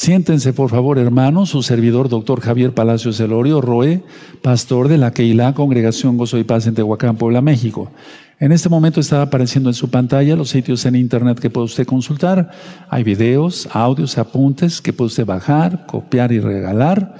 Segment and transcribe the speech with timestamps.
[0.00, 4.00] Siéntense, por favor, hermanos, su servidor, doctor Javier Palacios Elorio Roe,
[4.42, 7.90] pastor de la Keilah Congregación Gozo y Paz en Tehuacán, Puebla, México.
[8.38, 11.84] En este momento está apareciendo en su pantalla los sitios en internet que puede usted
[11.84, 12.52] consultar.
[12.88, 17.16] Hay videos, audios, apuntes que puede usted bajar, copiar y regalar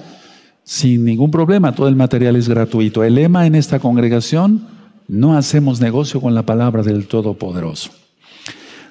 [0.63, 1.75] sin ningún problema.
[1.75, 3.03] Todo el material es gratuito.
[3.03, 4.69] El lema en esta congregación,
[5.09, 7.91] no hacemos negocio con la palabra del Todopoderoso.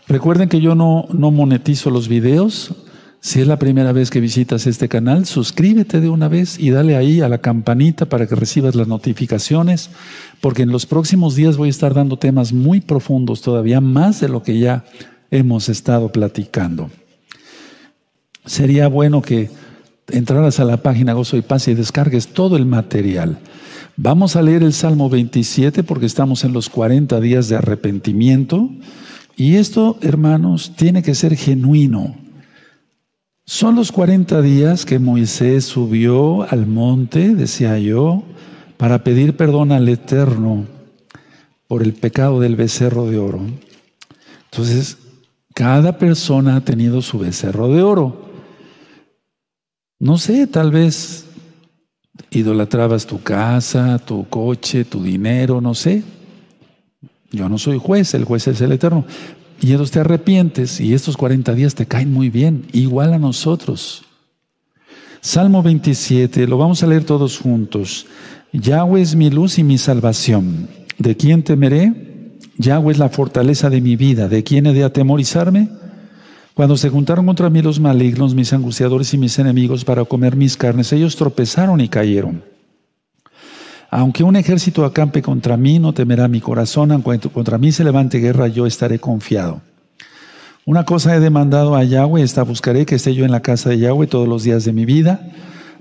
[0.09, 2.75] Recuerden que yo no, no monetizo los videos.
[3.19, 6.95] Si es la primera vez que visitas este canal, suscríbete de una vez y dale
[6.95, 9.89] ahí a la campanita para que recibas las notificaciones,
[10.39, 14.29] porque en los próximos días voy a estar dando temas muy profundos, todavía más de
[14.29, 14.85] lo que ya
[15.31, 16.89] hemos estado platicando.
[18.45, 19.49] Sería bueno que
[20.09, 23.39] entraras a la página Gozo y Paz y descargues todo el material.
[23.97, 28.69] Vamos a leer el Salmo 27 porque estamos en los 40 días de arrepentimiento.
[29.35, 32.15] Y esto, hermanos, tiene que ser genuino.
[33.49, 38.23] Son los 40 días que Moisés subió al monte, decía yo,
[38.75, 40.65] para pedir perdón al Eterno
[41.69, 43.39] por el pecado del becerro de oro.
[44.51, 44.97] Entonces,
[45.55, 48.29] cada persona ha tenido su becerro de oro.
[49.97, 51.25] No sé, tal vez
[52.31, 56.03] idolatrabas tu casa, tu coche, tu dinero, no sé.
[57.31, 59.05] Yo no soy juez, el juez es el eterno.
[59.61, 64.03] Y entonces te arrepientes y estos 40 días te caen muy bien, igual a nosotros.
[65.21, 68.05] Salmo 27, lo vamos a leer todos juntos.
[68.53, 70.69] Yahweh es mi luz y mi salvación.
[70.97, 72.33] ¿De quién temeré?
[72.57, 74.27] Yahweh es la fortaleza de mi vida.
[74.27, 75.69] ¿De quién he de atemorizarme?
[76.53, 80.57] Cuando se juntaron contra mí los malignos, mis angustiadores y mis enemigos para comer mis
[80.57, 82.41] carnes, ellos tropezaron y cayeron.
[83.89, 88.19] Aunque un ejército acampe contra mí, no temerá mi corazón, aunque contra mí se levante
[88.19, 89.61] guerra, yo estaré confiado.
[90.65, 93.79] Una cosa he demandado a Yahweh, esta buscaré que esté yo en la casa de
[93.79, 95.31] Yahweh todos los días de mi vida,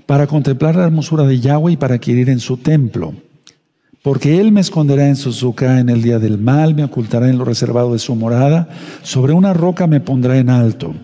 [0.05, 3.13] para contemplar la hermosura de Yahweh y para adquirir en su templo.
[4.01, 7.37] Porque Él me esconderá en su zuca en el día del mal, me ocultará en
[7.37, 8.69] lo reservado de su morada,
[9.03, 10.95] sobre una roca me pondrá en alto.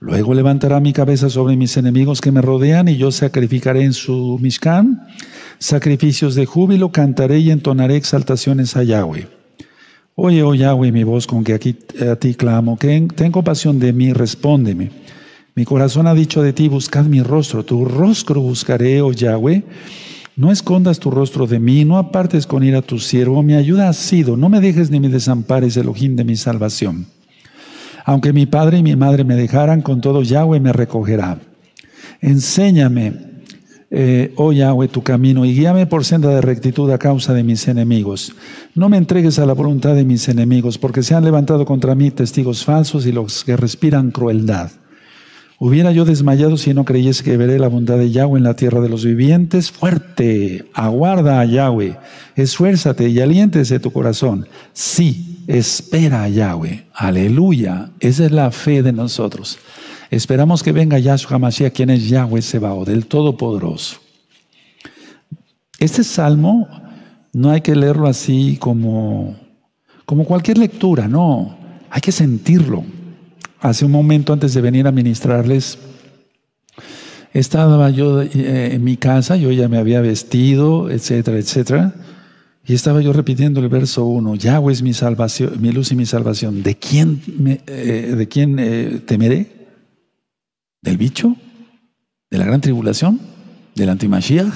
[0.00, 4.38] Luego levantará mi cabeza sobre mis enemigos que me rodean y yo sacrificaré en su
[4.40, 5.06] Mishkan
[5.62, 9.28] sacrificios de júbilo, cantaré y entonaré exaltaciones a Yahweh.
[10.16, 13.92] Oye, oh Yahweh, mi voz con que aquí a ti clamo, que ten compasión de
[13.92, 14.90] mí, respóndeme.
[15.54, 19.62] Mi corazón ha dicho de ti, buscad mi rostro, tu rostro buscaré, oh Yahweh.
[20.34, 23.88] No escondas tu rostro de mí, no apartes con ira a tu siervo, mi ayuda
[23.88, 27.06] ha sido, no me dejes ni me desampares, Elohim de mi salvación.
[28.04, 31.38] Aunque mi padre y mi madre me dejaran, con todo Yahweh me recogerá.
[32.20, 33.31] Enséñame
[33.94, 37.68] eh, oh Yahweh, tu camino y guíame por senda de rectitud a causa de mis
[37.68, 38.32] enemigos.
[38.74, 42.10] No me entregues a la voluntad de mis enemigos, porque se han levantado contra mí
[42.10, 44.70] testigos falsos y los que respiran crueldad.
[45.58, 48.80] Hubiera yo desmayado si no creyese que veré la bondad de Yahweh en la tierra
[48.80, 49.70] de los vivientes.
[49.70, 51.98] Fuerte, aguarda a Yahweh,
[52.34, 54.48] esfuérzate y aliéntese tu corazón.
[54.72, 56.86] Sí, espera a Yahweh.
[56.94, 57.90] Aleluya.
[58.00, 59.58] Esa es la fe de nosotros.
[60.12, 63.96] Esperamos que venga Yahshua Mashiach, quien es Yahweh Sebao, del Todopoderoso.
[65.78, 66.68] Este salmo
[67.32, 69.34] no hay que leerlo así como,
[70.04, 71.56] como cualquier lectura, no,
[71.88, 72.84] hay que sentirlo.
[73.58, 75.78] Hace un momento antes de venir a ministrarles,
[77.32, 81.94] estaba yo eh, en mi casa, yo ya me había vestido, etcétera, etcétera,
[82.66, 86.04] y estaba yo repitiendo el verso 1, Yahweh es mi salvación, mi luz y mi
[86.04, 86.62] salvación.
[86.62, 87.22] ¿De quién,
[87.66, 89.61] eh, de quién eh, temeré?
[90.82, 91.36] ¿Del bicho?
[92.28, 93.20] ¿De la gran tribulación?
[93.76, 94.52] ¿Del antimashiach?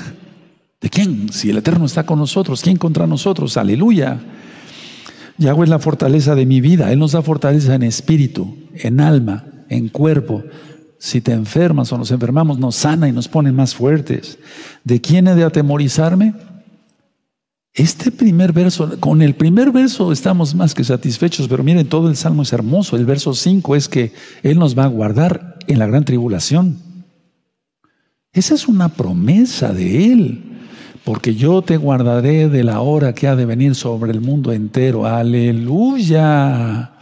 [0.80, 1.32] ¿De quién?
[1.32, 3.56] Si el Eterno está con nosotros, ¿quién contra nosotros?
[3.56, 4.18] Aleluya.
[5.38, 6.92] Yahweh es la fortaleza de mi vida.
[6.92, 10.42] Él nos da fortaleza en espíritu, en alma, en cuerpo.
[10.98, 14.38] Si te enfermas o nos enfermamos, nos sana y nos pone más fuertes.
[14.82, 16.34] ¿De quién he de atemorizarme?
[17.76, 22.16] Este primer verso, con el primer verso estamos más que satisfechos, pero miren, todo el
[22.16, 22.96] salmo es hermoso.
[22.96, 26.78] El verso 5 es que Él nos va a guardar en la gran tribulación.
[28.32, 30.44] Esa es una promesa de Él,
[31.04, 35.04] porque yo te guardaré de la hora que ha de venir sobre el mundo entero.
[35.04, 36.92] Aleluya.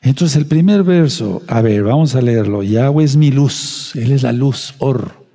[0.00, 2.62] Entonces el primer verso, a ver, vamos a leerlo.
[2.62, 5.26] Yahweh es mi luz, Él es la luz, Or,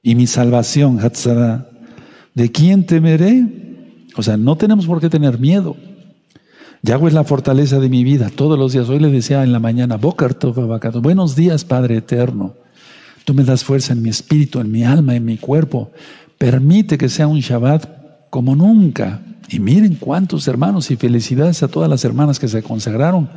[0.00, 1.68] y mi salvación, Hatzara.
[2.34, 3.71] ¿De quién temeré?
[4.16, 5.76] O sea, no tenemos por qué tener miedo.
[6.82, 8.30] Yahweh es la fortaleza de mi vida.
[8.34, 12.54] Todos los días, hoy le decía en la mañana, buenos días, Padre eterno.
[13.24, 15.92] Tú me das fuerza en mi espíritu, en mi alma, en mi cuerpo.
[16.38, 19.22] Permite que sea un Shabbat como nunca.
[19.48, 23.28] Y miren cuántos hermanos y felicidades a todas las hermanas que se consagraron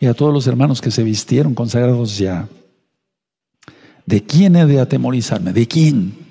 [0.00, 2.48] y a todos los hermanos que se vistieron consagrados ya.
[4.06, 5.52] ¿De quién he de atemorizarme?
[5.52, 6.25] ¿De quién?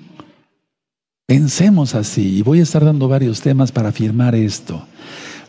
[1.28, 4.86] Pensemos así y voy a estar dando varios temas para afirmar esto.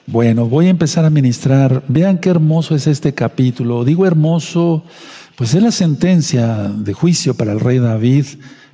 [0.08, 1.84] Bueno, voy a empezar a ministrar.
[1.88, 3.86] Vean qué hermoso es este capítulo.
[3.86, 4.84] Digo hermoso,
[5.36, 8.26] pues es la sentencia de juicio para el rey David,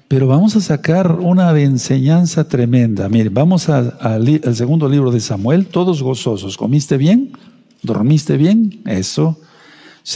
[0.08, 3.10] pero vamos a sacar una enseñanza tremenda.
[3.10, 6.56] Mire, vamos al segundo libro de Samuel, todos gozosos.
[6.56, 7.34] ¿Comiste bien?
[7.82, 8.82] ¿Dormiste bien?
[8.86, 9.38] Eso.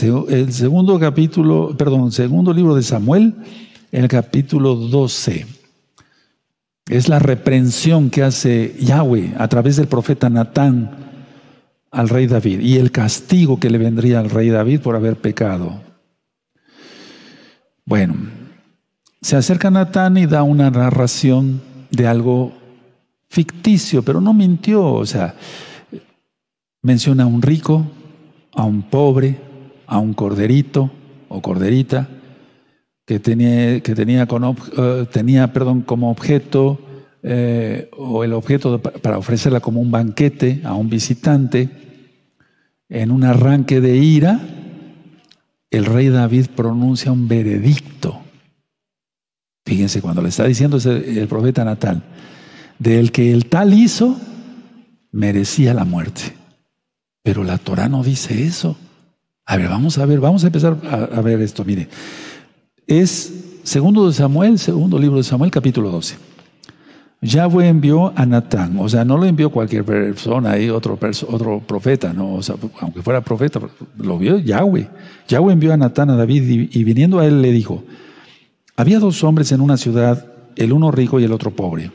[0.00, 3.34] El segundo capítulo, perdón, segundo libro de Samuel,
[3.92, 5.57] el capítulo 12.
[6.88, 10.90] Es la reprensión que hace Yahweh a través del profeta Natán
[11.90, 15.82] al rey David y el castigo que le vendría al rey David por haber pecado.
[17.84, 18.14] Bueno,
[19.20, 22.52] se acerca Natán y da una narración de algo
[23.28, 25.34] ficticio, pero no mintió, o sea,
[26.82, 27.86] menciona a un rico,
[28.54, 29.38] a un pobre,
[29.86, 30.90] a un corderito
[31.28, 32.08] o corderita
[33.08, 36.78] que tenía, que tenía, con, eh, tenía perdón, como objeto
[37.22, 41.70] eh, o el objeto para ofrecerla como un banquete a un visitante,
[42.90, 44.38] en un arranque de ira,
[45.70, 48.20] el rey David pronuncia un veredicto.
[49.64, 52.02] Fíjense, cuando le está diciendo el profeta Natal,
[52.78, 54.20] del que el tal hizo,
[55.12, 56.34] merecía la muerte.
[57.22, 58.76] Pero la Torah no dice eso.
[59.46, 61.64] A ver, vamos a ver, vamos a empezar a, a ver esto.
[61.64, 61.88] Mire,
[62.88, 66.16] es segundo de Samuel, segundo libro de Samuel, capítulo 12.
[67.20, 70.98] Yahweh envió a Natán, o sea, no lo envió cualquier persona, ahí otro,
[71.28, 73.60] otro profeta, no, o sea, aunque fuera profeta,
[73.98, 74.88] lo vio Yahweh.
[75.26, 77.84] Yahweh envió a Natán a David y viniendo a él le dijo,
[78.76, 81.90] había dos hombres en una ciudad, el uno rico y el otro pobre.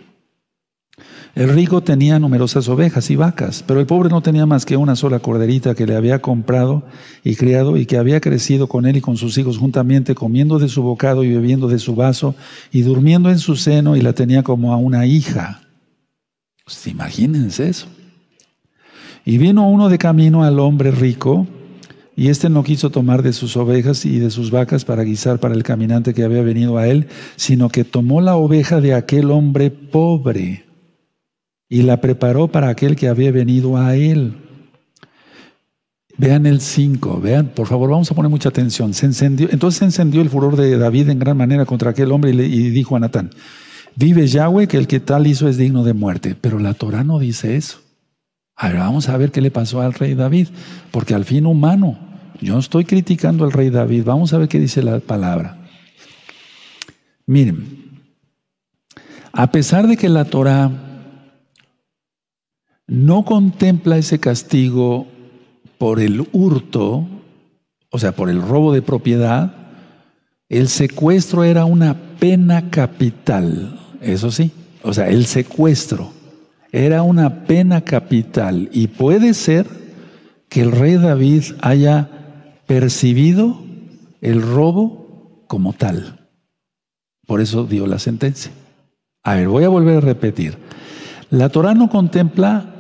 [1.36, 4.96] El rico tenía numerosas ovejas y vacas, pero el pobre no tenía más que una
[4.96, 6.84] sola corderita que le había comprado
[7.24, 10.70] y criado y que había crecido con él y con sus hijos juntamente, comiendo de
[10.70, 12.36] su bocado y bebiendo de su vaso
[12.72, 15.62] y durmiendo en su seno y la tenía como a una hija.
[16.66, 17.88] Pues imagínense eso.
[19.26, 21.48] Y vino uno de camino al hombre rico
[22.16, 25.56] y éste no quiso tomar de sus ovejas y de sus vacas para guisar para
[25.56, 27.08] el caminante que había venido a él,
[27.38, 30.73] sino que tomó la oveja de aquel hombre pobre
[31.74, 34.36] y la preparó para aquel que había venido a él.
[36.18, 38.94] Vean el 5, vean, por favor, vamos a poner mucha atención.
[38.94, 42.30] Se encendió, entonces se encendió el furor de David en gran manera contra aquel hombre
[42.30, 43.32] y, y dijo a Natán,
[43.96, 46.36] vive Yahweh que el que tal hizo es digno de muerte.
[46.40, 47.80] Pero la Torah no dice eso.
[48.56, 50.50] Ahora vamos a ver qué le pasó al rey David,
[50.92, 51.98] porque al fin humano,
[52.40, 55.58] yo no estoy criticando al rey David, vamos a ver qué dice la palabra.
[57.26, 58.04] Miren,
[59.32, 60.93] a pesar de que la Torah
[62.88, 65.08] no contempla ese castigo
[65.78, 67.08] por el hurto,
[67.90, 69.56] o sea, por el robo de propiedad,
[70.50, 74.52] el secuestro era una pena capital, eso sí,
[74.84, 76.12] o sea, el secuestro
[76.72, 79.68] era una pena capital y puede ser
[80.50, 82.10] que el rey David haya
[82.66, 83.60] percibido
[84.22, 86.30] el robo como tal.
[87.26, 88.52] Por eso dio la sentencia.
[89.24, 90.58] A ver, voy a volver a repetir.
[91.30, 92.73] La Torah no contempla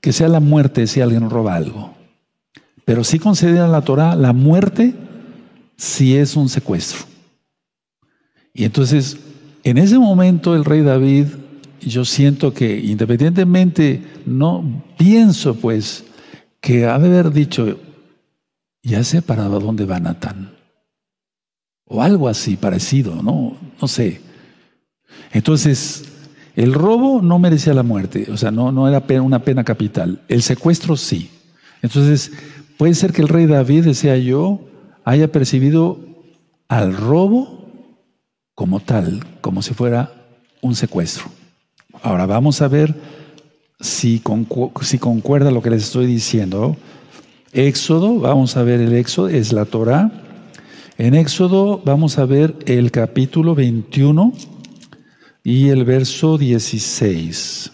[0.00, 1.94] que sea la muerte si alguien roba algo.
[2.84, 4.94] Pero sí considera la Torah la muerte
[5.76, 7.06] si es un secuestro.
[8.52, 9.18] Y entonces,
[9.62, 11.26] en ese momento el rey David,
[11.80, 16.04] yo siento que independientemente, no pienso pues
[16.60, 17.78] que ha de haber dicho,
[18.82, 20.54] ya sé para dónde va Natán.
[21.86, 24.20] O algo así parecido, no, no sé.
[25.32, 26.04] Entonces,
[26.60, 30.20] el robo no merecía la muerte, o sea, no, no era una pena capital.
[30.28, 31.30] El secuestro sí.
[31.80, 32.32] Entonces,
[32.76, 34.60] puede ser que el rey David, decía yo,
[35.06, 35.98] haya percibido
[36.68, 37.66] al robo
[38.54, 40.12] como tal, como si fuera
[40.60, 41.30] un secuestro.
[42.02, 42.94] Ahora vamos a ver
[43.80, 44.22] si,
[44.82, 46.76] si concuerda lo que les estoy diciendo.
[47.54, 50.12] Éxodo, vamos a ver el Éxodo, es la Torah.
[50.98, 54.34] En Éxodo vamos a ver el capítulo 21
[55.42, 57.72] y el verso 16.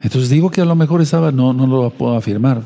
[0.00, 2.62] Entonces digo que a lo mejor estaba, no, no lo puedo afirmar,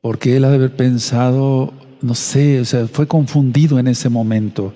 [0.00, 4.72] porque él ha de haber pensado, no sé, o sea, fue confundido en ese momento.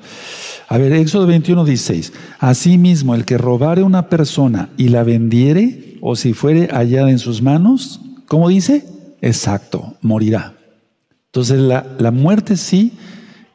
[0.68, 2.12] A ver, Éxodo 21, 16.
[2.38, 7.42] Asimismo, el que robare una persona y la vendiere, o si fuere hallada en sus
[7.42, 8.86] manos, ¿cómo dice?
[9.20, 10.54] Exacto, morirá.
[11.26, 12.92] Entonces la, la muerte sí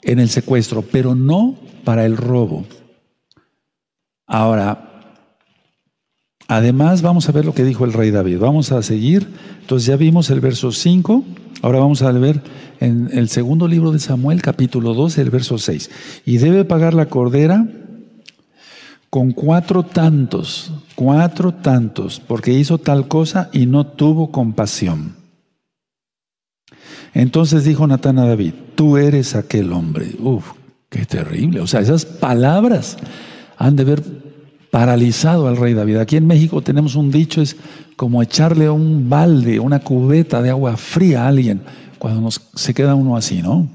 [0.02, 2.66] en el secuestro, pero no para el robo.
[4.26, 5.16] Ahora,
[6.48, 8.40] además vamos a ver lo que dijo el rey David.
[8.40, 9.28] Vamos a seguir.
[9.62, 11.24] Entonces ya vimos el verso 5.
[11.62, 12.42] Ahora vamos a ver
[12.80, 15.90] en el segundo libro de Samuel, capítulo 12, el verso 6.
[16.26, 17.68] Y debe pagar la cordera
[19.10, 25.19] con cuatro tantos, cuatro tantos, porque hizo tal cosa y no tuvo compasión.
[27.14, 30.12] Entonces dijo Natán a David, tú eres aquel hombre.
[30.20, 30.52] Uf,
[30.90, 31.60] qué terrible.
[31.62, 32.98] O sea, esas palabras
[33.58, 34.04] han de haber
[34.72, 35.98] paralizado al rey David.
[35.98, 37.56] Aquí en México tenemos un dicho, es
[37.96, 41.62] como echarle un balde, una cubeta de agua fría a alguien,
[41.98, 43.68] cuando se queda uno así, ¿no?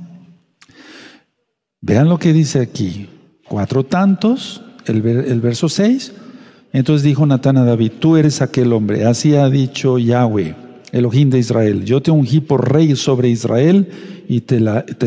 [1.80, 3.10] Vean lo que dice aquí.
[3.46, 6.12] Cuatro tantos, el, el verso 6.
[6.72, 9.04] Entonces dijo Natán a David, tú eres aquel hombre.
[9.04, 10.63] Así ha dicho Yahweh
[10.94, 13.88] Elohim de Israel, yo te ungí por rey sobre Israel
[14.28, 14.60] y te,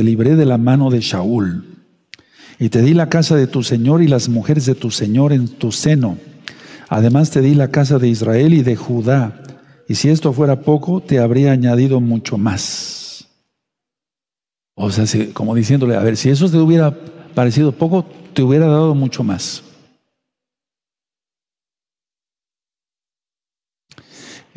[0.03, 1.63] libré de la mano de Shaul.
[2.59, 5.47] Y te di la casa de tu Señor y las mujeres de tu Señor en
[5.47, 6.17] tu seno.
[6.89, 9.41] Además te di la casa de Israel y de Judá.
[9.87, 13.29] Y si esto fuera poco, te habría añadido mucho más.
[14.75, 16.93] O sea, como diciéndole, a ver, si eso te hubiera
[17.33, 19.63] parecido poco, te hubiera dado mucho más.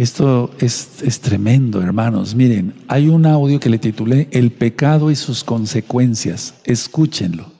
[0.00, 2.34] Esto es, tremendo, hermanos.
[2.34, 6.54] Miren, hay un audio que le titulé El pecado y sus consecuencias.
[6.64, 7.52] Escúchenlo.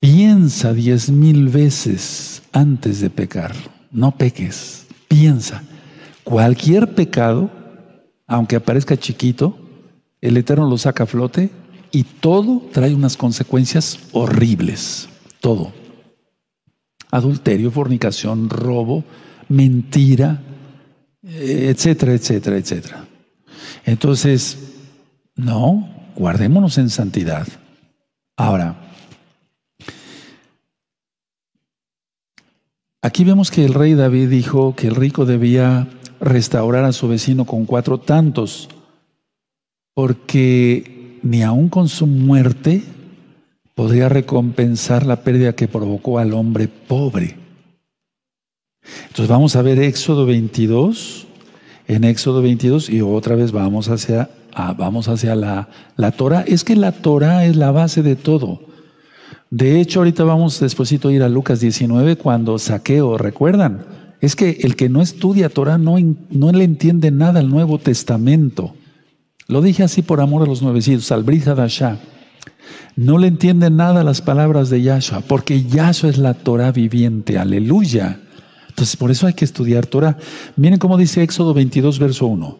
[0.00, 3.54] Piensa diez mil veces antes de pecar.
[3.90, 4.86] No peques.
[5.06, 5.62] Piensa.
[6.24, 7.50] Cualquier pecado,
[8.26, 9.54] aunque aparezca chiquito,
[10.22, 11.50] el Eterno lo saca a flote
[11.92, 15.10] y todo trae unas consecuencias horribles.
[15.40, 15.74] Todo.
[17.10, 19.04] Adulterio, fornicación, robo,
[19.48, 20.42] mentira,
[21.22, 23.04] etcétera, etcétera, etcétera.
[23.84, 24.58] Entonces,
[25.36, 27.46] no, guardémonos en santidad.
[28.36, 28.76] Ahora,
[33.02, 35.88] aquí vemos que el rey David dijo que el rico debía
[36.20, 38.68] restaurar a su vecino con cuatro tantos,
[39.94, 42.82] porque ni aun con su muerte
[43.74, 47.47] podría recompensar la pérdida que provocó al hombre pobre.
[49.02, 51.26] Entonces vamos a ver Éxodo 22,
[51.86, 56.44] en Éxodo 22 y otra vez vamos hacia, ah, vamos hacia la, la Torah.
[56.46, 58.60] Es que la Torah es la base de todo.
[59.50, 63.86] De hecho, ahorita vamos despuesito a ir a Lucas 19 cuando saqueo, ¿recuerdan?
[64.20, 65.96] Es que el que no estudia Torah no,
[66.30, 68.74] no le entiende nada al Nuevo Testamento.
[69.46, 71.98] Lo dije así por amor a los nuevecitos, al Hadashah.
[72.96, 78.20] No le entiende nada las palabras de Yahshua, porque Yahshua es la Torah viviente, aleluya.
[78.78, 80.16] Entonces, por eso hay que estudiar Torah.
[80.54, 82.58] Miren cómo dice Éxodo 22, verso 1.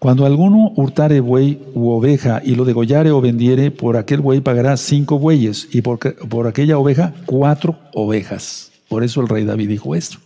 [0.00, 4.76] Cuando alguno hurtare buey u oveja y lo degollare o vendiere, por aquel buey pagará
[4.76, 8.72] cinco bueyes y por, por aquella oveja cuatro ovejas.
[8.88, 10.18] Por eso el rey David dijo esto.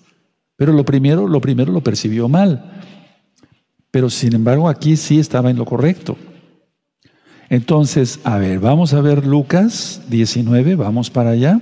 [0.56, 2.80] Pero lo primero, lo primero lo percibió mal.
[3.90, 6.16] Pero sin embargo aquí sí estaba en lo correcto.
[7.50, 11.60] Entonces, a ver, vamos a ver Lucas 19, vamos para allá.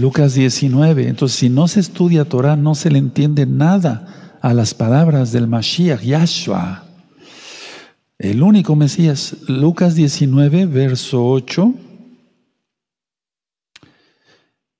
[0.00, 1.08] Lucas 19.
[1.08, 5.46] Entonces, si no se estudia Torah, no se le entiende nada a las palabras del
[5.46, 6.84] Mashiach, Yahshua,
[8.18, 9.36] el único Mesías.
[9.48, 11.74] Lucas 19, verso 8.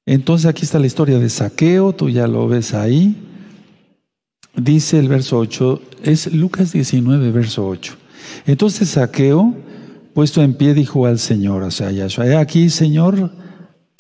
[0.07, 3.17] Entonces aquí está la historia de Saqueo, tú ya lo ves ahí.
[4.57, 7.95] Dice el verso 8, es Lucas 19, verso 8.
[8.47, 9.55] Entonces Saqueo,
[10.13, 13.31] puesto en pie, dijo al Señor, o sea, Yahshua, aquí, Señor,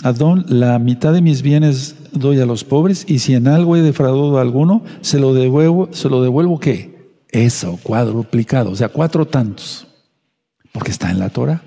[0.02, 3.82] Adón, la mitad de mis bienes doy a los pobres y si en algo he
[3.82, 7.12] defraudado a alguno, se lo devuelvo, ¿qué?
[7.28, 9.86] Eso, cuadruplicado, o sea, cuatro tantos,
[10.72, 11.62] porque está en la Torah.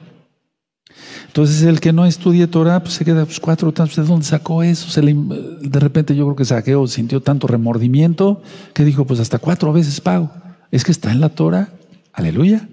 [1.28, 3.96] Entonces el que no estudie Torah, pues se queda pues, cuatro tantos.
[3.96, 5.02] ¿De dónde sacó eso?
[5.02, 10.00] de repente yo creo que Saqueo sintió tanto remordimiento que dijo, pues hasta cuatro veces
[10.00, 10.32] pago.
[10.70, 11.70] Es que está en la Torah.
[12.14, 12.68] Aleluya.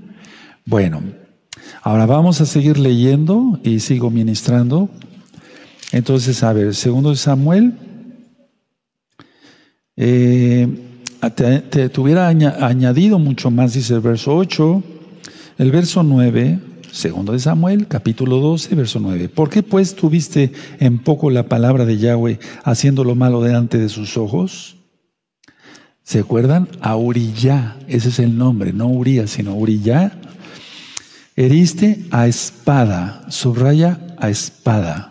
[0.67, 1.02] Bueno,
[1.83, 4.90] ahora vamos a seguir leyendo y sigo ministrando
[5.92, 7.75] entonces, a ver, segundo Samuel,
[9.97, 10.68] eh,
[11.35, 14.82] te, hubiera añadido mucho más, dice el verso 8,
[15.59, 16.61] el verso 9,
[16.92, 19.28] segundo de Samuel, capítulo 12, verso 9.
[19.28, 23.88] ¿Por qué pues tuviste en poco la palabra de Yahweh haciendo lo malo delante de
[23.88, 24.76] sus ojos?
[26.04, 26.68] ¿Se acuerdan?
[26.80, 26.97] A
[27.88, 30.12] ese es el nombre, no Uriah, sino Uriyá.
[31.37, 35.10] Heriste a espada, subraya a espada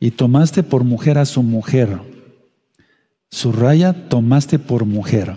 [0.00, 2.00] y tomaste por mujer a su mujer.
[3.30, 5.36] Su raya tomaste por mujer.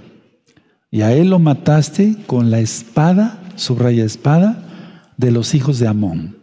[0.92, 5.88] Y a él lo mataste con la espada, su raya espada, de los hijos de
[5.88, 6.38] Amón.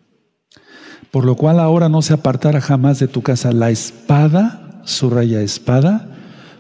[1.11, 5.41] Por lo cual ahora no se apartará jamás de tu casa la espada, su raya
[5.41, 6.13] espada,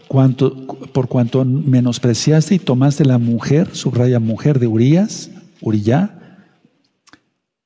[0.08, 6.38] por cuanto menospreciaste y tomaste la mujer, subraya mujer de Urias, Uriyá,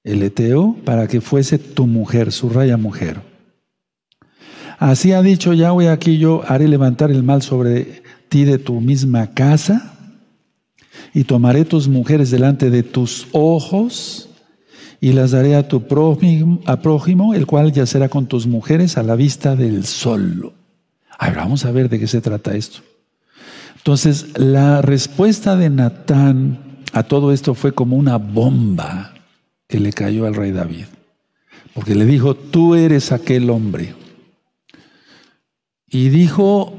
[0.03, 3.30] el Eteo, para que fuese tu mujer, subraya mujer.
[4.81, 9.35] Así ha dicho Yahweh, aquí yo haré levantar el mal sobre ti de tu misma
[9.35, 9.93] casa
[11.13, 14.31] y tomaré tus mujeres delante de tus ojos
[14.99, 19.03] y las daré a tu prójimo, a prójimo, el cual yacerá con tus mujeres a
[19.03, 20.55] la vista del sol.
[21.19, 22.79] A vamos a ver de qué se trata esto.
[23.77, 29.13] Entonces, la respuesta de Natán a todo esto fue como una bomba
[29.69, 30.87] que le cayó al rey David.
[31.75, 34.00] Porque le dijo, tú eres aquel hombre.
[35.91, 36.73] Y dijo,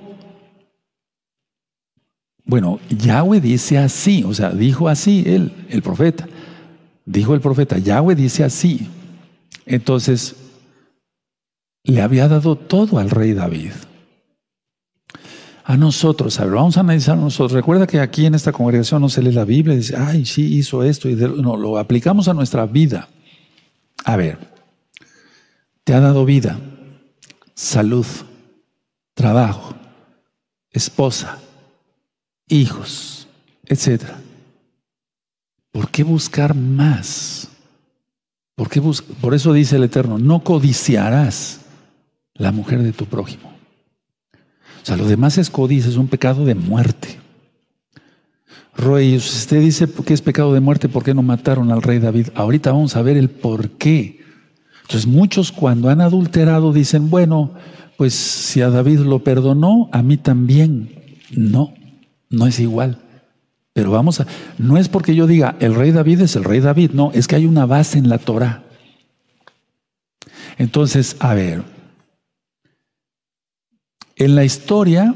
[2.45, 6.27] bueno, Yahweh dice así, o sea, dijo así él, el profeta.
[7.05, 8.87] Dijo el profeta, Yahweh dice así.
[9.65, 10.35] Entonces,
[11.83, 13.71] le había dado todo al rey David.
[15.63, 17.53] A nosotros, a ver, vamos a analizar nosotros.
[17.53, 20.57] Recuerda que aquí en esta congregación no se lee la Biblia y dice, ay, sí,
[20.57, 21.09] hizo esto.
[21.09, 23.09] Y no, lo aplicamos a nuestra vida.
[24.03, 24.37] A ver,
[25.83, 26.59] te ha dado vida,
[27.53, 28.05] salud,
[29.13, 29.73] trabajo,
[30.71, 31.39] esposa,
[32.47, 33.27] hijos,
[33.65, 34.19] etcétera.
[35.71, 37.49] ¿Por qué buscar más?
[38.55, 41.61] ¿Por, qué Por eso dice el Eterno, no codiciarás
[42.33, 43.51] la mujer de tu prójimo.
[44.81, 47.19] O sea, lo demás es codicia, es un pecado de muerte.
[48.75, 52.29] Roy, usted dice que es pecado de muerte, ¿por qué no mataron al rey David?
[52.35, 54.21] Ahorita vamos a ver el por qué.
[54.81, 57.53] Entonces muchos cuando han adulterado dicen, bueno,
[58.01, 60.89] pues si a David lo perdonó, a mí también.
[61.29, 61.71] No,
[62.31, 62.97] no es igual.
[63.73, 64.25] Pero vamos a,
[64.57, 67.35] no es porque yo diga, el rey David es el rey David, no, es que
[67.35, 68.63] hay una base en la Torah.
[70.57, 71.61] Entonces, a ver,
[74.15, 75.13] en la historia,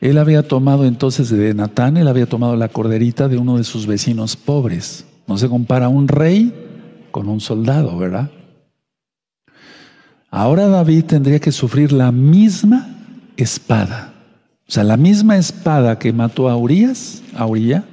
[0.00, 3.86] él había tomado entonces de Natán, él había tomado la corderita de uno de sus
[3.86, 5.06] vecinos pobres.
[5.28, 6.52] No se compara un rey
[7.12, 8.28] con un soldado, ¿verdad?
[10.34, 12.88] Ahora David tendría que sufrir la misma
[13.36, 14.14] espada.
[14.66, 17.84] O sea, la misma espada que mató a Urias, a Uriah,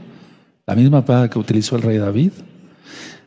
[0.66, 2.32] la misma espada que utilizó el rey David,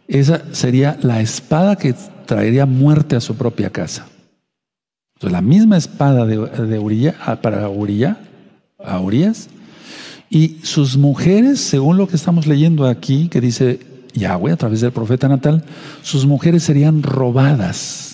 [0.09, 1.95] esa sería la espada que
[2.25, 4.07] traería muerte a su propia casa.
[5.17, 8.17] Entonces, la misma espada de, de ah, para Uriah,
[8.83, 9.51] a Urias,
[10.31, 13.79] y sus mujeres, según lo que estamos leyendo aquí, que dice
[14.15, 15.65] Yahweh a través del profeta Natal,
[16.01, 18.12] sus mujeres serían robadas,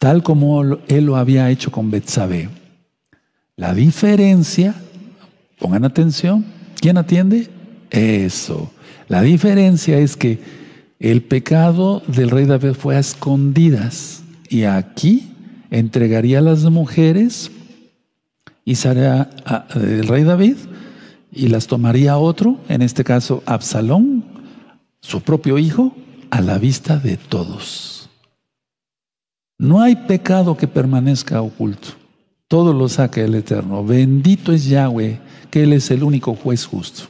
[0.00, 2.48] tal como él lo había hecho con Betsabé.
[3.54, 4.74] La diferencia,
[5.58, 6.46] pongan atención,
[6.80, 7.50] ¿quién atiende?
[7.90, 8.72] Eso.
[9.08, 10.38] La diferencia es que
[10.98, 15.34] el pecado del rey David fue a escondidas y aquí
[15.70, 17.50] entregaría a las mujeres
[18.64, 20.56] y el rey David
[21.30, 24.24] y las tomaría otro, en este caso Absalón,
[25.02, 25.94] su propio hijo,
[26.30, 27.89] a la vista de todos.
[29.60, 31.88] No hay pecado que permanezca oculto.
[32.48, 33.84] Todo lo saca el Eterno.
[33.84, 35.20] Bendito es Yahweh,
[35.50, 37.02] que Él es el único juez justo.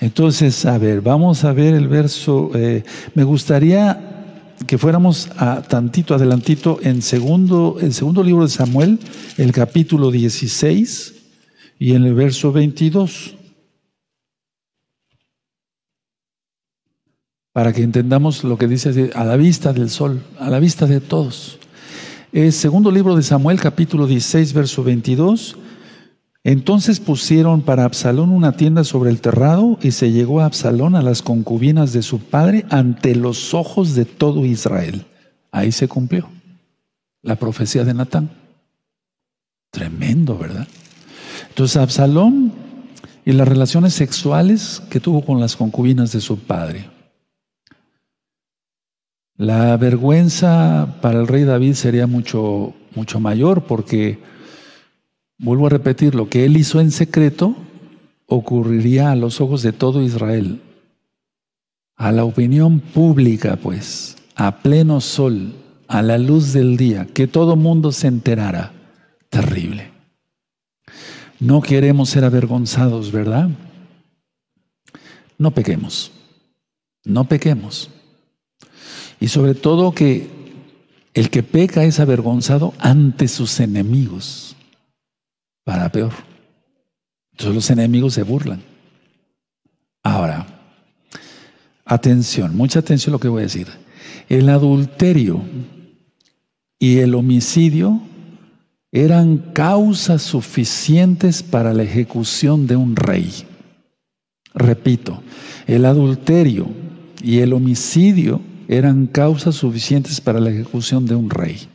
[0.00, 2.50] Entonces, a ver, vamos a ver el verso.
[2.52, 2.82] Eh,
[3.14, 8.98] me gustaría que fuéramos a tantito adelantito en segundo, el segundo libro de Samuel,
[9.36, 11.14] el capítulo 16
[11.78, 13.35] y en el verso 22.
[17.56, 21.00] Para que entendamos lo que dice a la vista del sol, a la vista de
[21.00, 21.58] todos.
[22.30, 25.56] Es segundo libro de Samuel, capítulo 16, verso 22.
[26.44, 31.00] Entonces pusieron para Absalón una tienda sobre el terrado y se llegó a Absalón a
[31.00, 35.06] las concubinas de su padre ante los ojos de todo Israel.
[35.50, 36.28] Ahí se cumplió
[37.22, 38.28] la profecía de Natán.
[39.70, 40.68] Tremendo, ¿verdad?
[41.48, 42.52] Entonces Absalón
[43.24, 46.94] y las relaciones sexuales que tuvo con las concubinas de su padre.
[49.36, 54.18] La vergüenza para el rey David sería mucho, mucho mayor porque,
[55.36, 57.54] vuelvo a repetir, lo que él hizo en secreto
[58.26, 60.62] ocurriría a los ojos de todo Israel,
[61.96, 65.54] a la opinión pública, pues, a pleno sol,
[65.86, 68.72] a la luz del día, que todo mundo se enterara.
[69.28, 69.90] Terrible.
[71.38, 73.50] No queremos ser avergonzados, ¿verdad?
[75.36, 76.10] No pequemos,
[77.04, 77.90] no pequemos.
[79.20, 80.28] Y sobre todo que
[81.14, 84.54] el que peca es avergonzado ante sus enemigos,
[85.64, 86.12] para peor.
[87.32, 88.62] Entonces los enemigos se burlan.
[90.02, 90.46] Ahora,
[91.84, 93.68] atención, mucha atención a lo que voy a decir.
[94.28, 95.42] El adulterio
[96.78, 98.00] y el homicidio
[98.92, 103.46] eran causas suficientes para la ejecución de un rey.
[104.54, 105.22] Repito,
[105.66, 106.68] el adulterio
[107.22, 111.68] y el homicidio eran causas suficientes para la ejecución de un rey.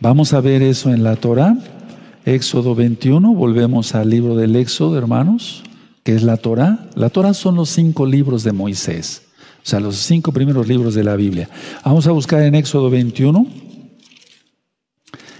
[0.00, 1.56] Vamos a ver eso en la Torah,
[2.24, 5.62] Éxodo 21, volvemos al libro del Éxodo, hermanos,
[6.02, 6.88] que es la Torah.
[6.94, 9.22] La Torah son los cinco libros de Moisés,
[9.58, 11.48] o sea, los cinco primeros libros de la Biblia.
[11.84, 13.46] Vamos a buscar en Éxodo 21,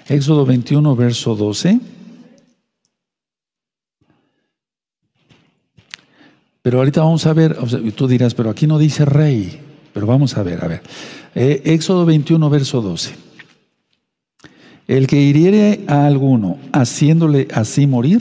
[0.09, 1.80] Éxodo 21, verso 12.
[6.62, 7.56] Pero ahorita vamos a ver,
[7.94, 9.61] tú dirás, pero aquí no dice rey,
[9.96, 10.82] pero vamos a ver, a ver.
[11.35, 13.14] Eh, Éxodo 21, verso 12.
[14.87, 18.20] El que hiriere a alguno haciéndole así morir,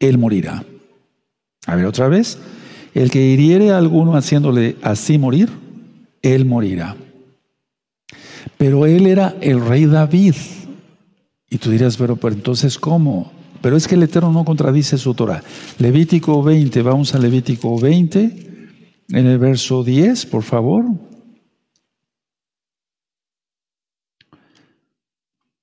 [0.00, 0.64] él morirá.
[1.66, 2.38] A ver otra vez.
[2.94, 5.50] El que hiriere a alguno haciéndole así morir,
[6.20, 6.96] él morirá.
[8.56, 10.34] Pero él era el rey David.
[11.48, 13.30] Y tú dirás, pero, pero entonces, ¿cómo?
[13.62, 15.44] Pero es que el Eterno no contradice su Torah.
[15.78, 18.48] Levítico 20, vamos a Levítico 20,
[19.10, 20.84] en el verso 10, por favor.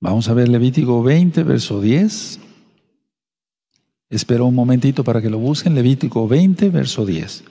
[0.00, 2.40] Vamos a ver Levítico 20, verso 10.
[4.10, 5.74] Espero un momentito para que lo busquen.
[5.74, 7.44] Levítico 20, verso 10.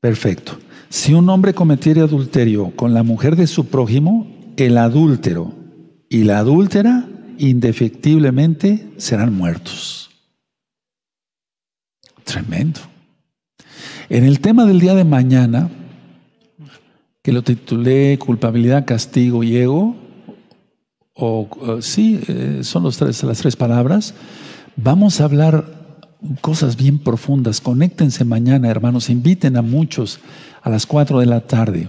[0.00, 0.58] Perfecto.
[0.88, 5.54] Si un hombre cometiere adulterio con la mujer de su prójimo, el adúltero
[6.08, 10.10] y la adúltera indefectiblemente serán muertos.
[12.24, 12.95] Tremendo.
[14.08, 15.68] En el tema del día de mañana,
[17.22, 19.96] que lo titulé Culpabilidad, Castigo y Ego,
[21.12, 21.48] o
[21.80, 24.14] sí, eh, son los tres, las tres palabras,
[24.76, 25.64] vamos a hablar
[26.40, 27.60] cosas bien profundas.
[27.60, 30.20] Conéctense mañana, hermanos, inviten a muchos
[30.62, 31.88] a las cuatro de la tarde,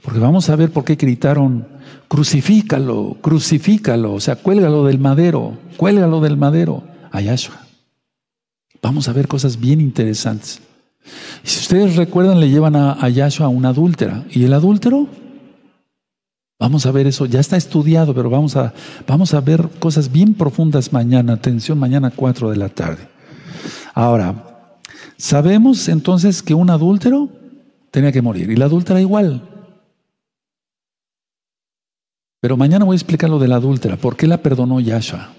[0.00, 1.66] porque vamos a ver por qué gritaron
[2.08, 7.20] crucifícalo, crucifícalo, o sea, cuélgalo del madero, cuélgalo del madero a.
[8.80, 10.62] Vamos a ver cosas bien interesantes.
[11.42, 14.24] Si ustedes recuerdan, le llevan a, a Yahshua a una adúltera.
[14.30, 15.08] ¿Y el adúltero?
[16.62, 18.72] Vamos a ver eso, ya está estudiado, pero vamos a,
[19.04, 21.32] vamos a ver cosas bien profundas mañana.
[21.32, 23.08] Atención, mañana 4 de la tarde.
[23.94, 24.70] Ahora,
[25.16, 27.28] sabemos entonces que un adúltero
[27.90, 29.42] tenía que morir y la adúltera igual.
[32.40, 35.30] Pero mañana voy a explicar lo de la adúltera, por qué la perdonó Yahshua.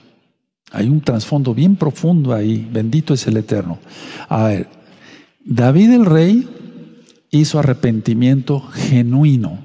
[0.73, 3.80] Hay un trasfondo bien profundo ahí, bendito es el Eterno.
[4.28, 4.67] A ver,
[5.46, 6.48] David el rey
[7.32, 9.60] hizo arrepentimiento genuino.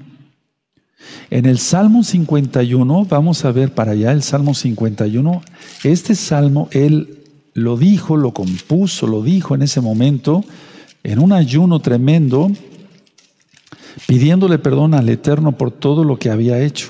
[1.29, 5.41] En el Salmo 51, vamos a ver para allá el Salmo 51,
[5.83, 7.19] este salmo él
[7.53, 10.43] lo dijo, lo compuso, lo dijo en ese momento,
[11.03, 12.51] en un ayuno tremendo,
[14.07, 16.89] pidiéndole perdón al Eterno por todo lo que había hecho.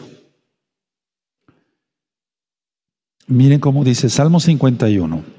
[3.27, 5.38] Miren cómo dice Salmo 51.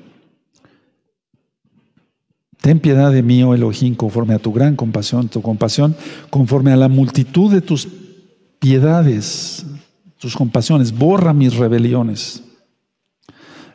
[2.60, 5.96] Ten piedad de mí, oh Elohim, conforme a tu gran compasión, tu compasión,
[6.28, 7.88] conforme a la multitud de tus
[8.58, 9.64] piedades,
[10.18, 12.42] tus compasiones, borra mis rebeliones.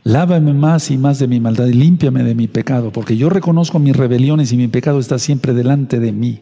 [0.03, 3.79] Lávame más y más de mi maldad y límpiame de mi pecado, porque yo reconozco
[3.79, 6.41] mis rebeliones y mi pecado está siempre delante de mí.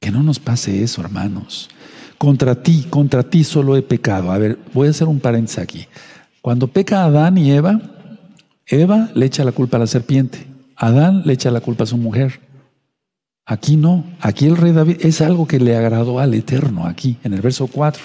[0.00, 1.68] Que no nos pase eso, hermanos.
[2.16, 4.30] Contra ti, contra ti solo he pecado.
[4.30, 5.86] A ver, voy a hacer un paréntesis aquí.
[6.40, 7.80] Cuando peca Adán y Eva,
[8.66, 10.46] Eva le echa la culpa a la serpiente.
[10.76, 12.40] Adán le echa la culpa a su mujer.
[13.46, 14.04] Aquí no.
[14.20, 17.66] Aquí el rey David es algo que le agradó al Eterno, aquí, en el verso
[17.66, 18.02] 4.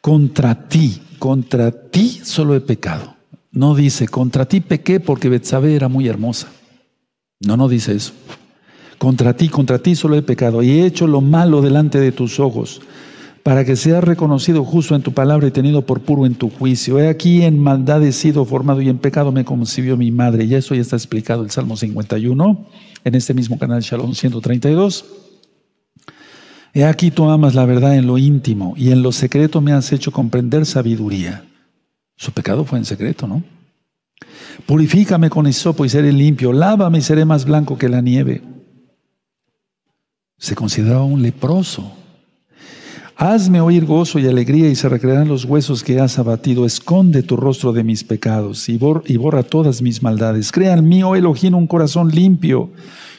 [0.00, 3.16] Contra ti, contra ti solo he pecado.
[3.50, 6.48] No dice, contra ti pequé porque Betsabé era muy hermosa.
[7.40, 8.12] No, no dice eso.
[8.98, 12.38] Contra ti, contra ti solo he pecado y he hecho lo malo delante de tus
[12.38, 12.80] ojos
[13.46, 16.98] para que seas reconocido justo en tu palabra y tenido por puro en tu juicio.
[16.98, 20.46] He aquí en maldad he sido formado y en pecado me concibió mi madre.
[20.46, 22.66] Y eso ya está explicado el Salmo 51,
[23.04, 25.04] en este mismo canal Shalom 132.
[26.74, 29.92] He aquí tú amas la verdad en lo íntimo y en lo secreto me has
[29.92, 31.44] hecho comprender sabiduría.
[32.16, 33.44] Su pecado fue en secreto, ¿no?
[34.66, 38.42] Purifícame con hisopo y seré limpio, lávame y seré más blanco que la nieve.
[40.36, 41.92] Se consideraba un leproso.
[43.18, 46.66] Hazme oír gozo y alegría y se recrearán los huesos que has abatido.
[46.66, 50.52] Esconde tu rostro de mis pecados y, borra todas mis maldades.
[50.52, 52.72] Crea en mí, oh Elohim, un corazón limpio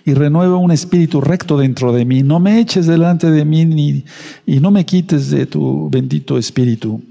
[0.06, 2.22] y renueva un espíritu recto dentro de mí.
[2.22, 4.06] No me eches delante de mí ni,
[4.46, 7.02] y no me quites de tu bendito espíritu.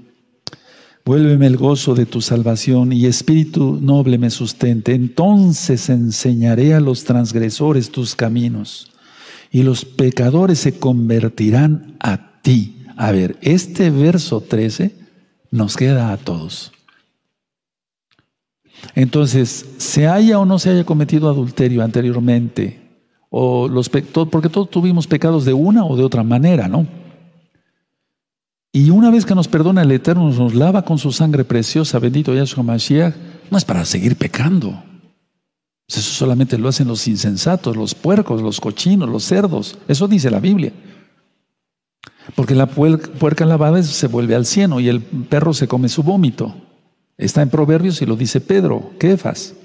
[1.03, 4.93] Vuélveme el gozo de tu salvación y espíritu noble me sustente.
[4.93, 8.93] Entonces enseñaré a los transgresores tus caminos
[9.51, 12.76] y los pecadores se convertirán a ti.
[12.97, 14.91] A ver, este verso 13
[15.51, 16.73] Nos queda a todos.
[18.95, 22.79] Entonces, se haya o no se haya cometido adulterio anteriormente,
[23.29, 26.85] o los porque todos tuvimos pecados de una o de otra manera, ¿no?
[28.71, 32.35] Y una vez que nos perdona el Eterno, nos lava con su sangre preciosa, bendito
[32.35, 33.15] Yahshua Mashiach,
[33.49, 34.83] no es para seguir pecando.
[35.87, 39.77] Eso solamente lo hacen los insensatos, los puercos, los cochinos, los cerdos.
[39.87, 40.73] Eso dice la Biblia.
[42.35, 46.55] Porque la puerca lavada se vuelve al cieno y el perro se come su vómito.
[47.17, 49.55] Está en Proverbios y lo dice Pedro, Kefas.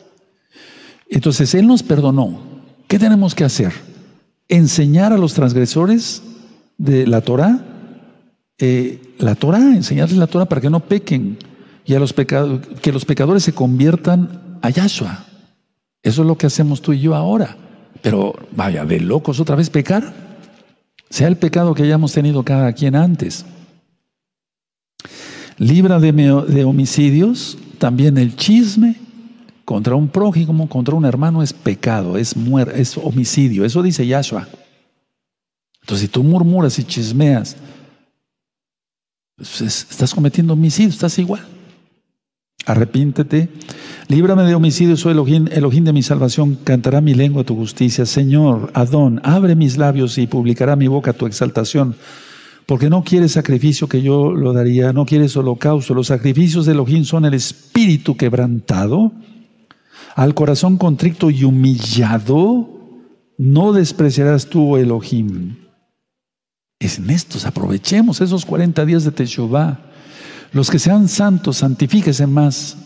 [1.09, 2.41] Entonces Él nos perdonó.
[2.89, 3.73] ¿Qué tenemos que hacer?
[4.49, 6.23] Enseñar a los transgresores
[6.79, 7.61] de la Torah,
[8.59, 11.39] eh, la Torah, enseñarles la Torah para que no pequen
[11.85, 15.27] y a los que los pecadores se conviertan a Yahshua.
[16.03, 17.57] Eso es lo que hacemos tú y yo ahora.
[18.03, 20.32] Pero vaya, de locos otra vez pecar.
[21.13, 23.45] Sea el pecado que hayamos tenido cada quien antes.
[25.59, 28.97] Libra de, homicidios, también el chisme
[29.67, 32.35] contra un prójimo, contra un hermano es pecado, es,
[32.75, 33.67] es homicidio.
[33.67, 34.49] Eso dice Yahshua.
[35.83, 37.59] Entonces, si tú murmuras y chismeas,
[39.37, 41.47] pues estás cometiendo homicidio, estás igual.
[42.65, 43.51] Arrepíntete.
[44.09, 46.59] Líbrame de homicidio, soy Elohim, Elohim de mi salvación.
[46.65, 48.05] Cantará mi lengua tu justicia.
[48.05, 51.95] Señor, Adón, abre mis labios y publicará mi boca tu exaltación.
[52.67, 55.95] Porque no quieres sacrificio que yo lo daría, no quieres holocausto.
[55.95, 59.13] Los sacrificios de Elohim son el espíritu quebrantado,
[60.15, 62.69] al corazón contrito y humillado.
[63.39, 65.57] No despreciarás tú, Elohim.
[66.79, 69.79] Es en estos, aprovechemos esos 40 días de Teshuvah.
[70.53, 72.77] Los que sean santos, santifíquese más.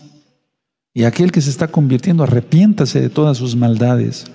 [0.97, 4.25] Y aquel que se está convirtiendo, arrepiéntase de todas sus maldades.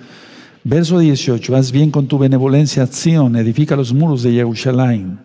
[0.63, 5.19] Verso 18, haz bien con tu benevolencia, acción, edifica los muros de Jerusalén.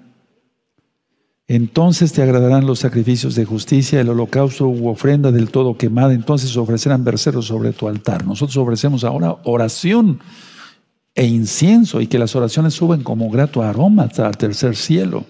[1.47, 6.57] Entonces te agradarán los sacrificios de justicia, el holocausto u ofrenda del todo quemada, entonces
[6.57, 8.27] ofrecerán berceros sobre tu altar.
[8.27, 10.19] Nosotros ofrecemos ahora oración
[11.15, 15.25] e incienso y que las oraciones suben como grato aroma hasta el tercer cielo.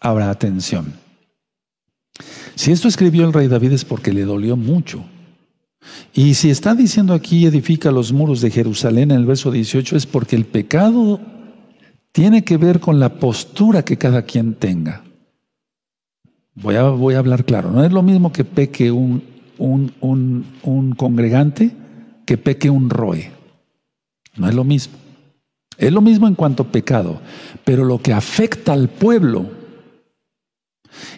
[0.00, 1.07] Ahora atención.
[2.58, 5.04] Si esto escribió el rey David es porque le dolió mucho.
[6.12, 10.06] Y si está diciendo aquí edifica los muros de Jerusalén en el verso 18 es
[10.06, 11.20] porque el pecado
[12.10, 15.04] tiene que ver con la postura que cada quien tenga.
[16.56, 19.22] Voy a, voy a hablar claro, no es lo mismo que peque un,
[19.56, 21.70] un, un, un congregante
[22.26, 23.30] que peque un roe.
[24.36, 24.98] No es lo mismo.
[25.76, 27.20] Es lo mismo en cuanto a pecado,
[27.64, 29.57] pero lo que afecta al pueblo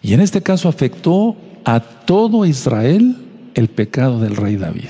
[0.02, 3.16] y en este caso afectó a todo Israel
[3.54, 4.88] el pecado del rey David.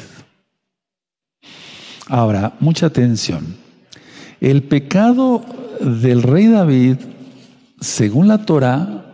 [2.06, 3.56] Ahora, mucha atención.
[4.40, 5.44] El pecado
[5.80, 6.96] del rey David,
[7.80, 9.04] según la Torah,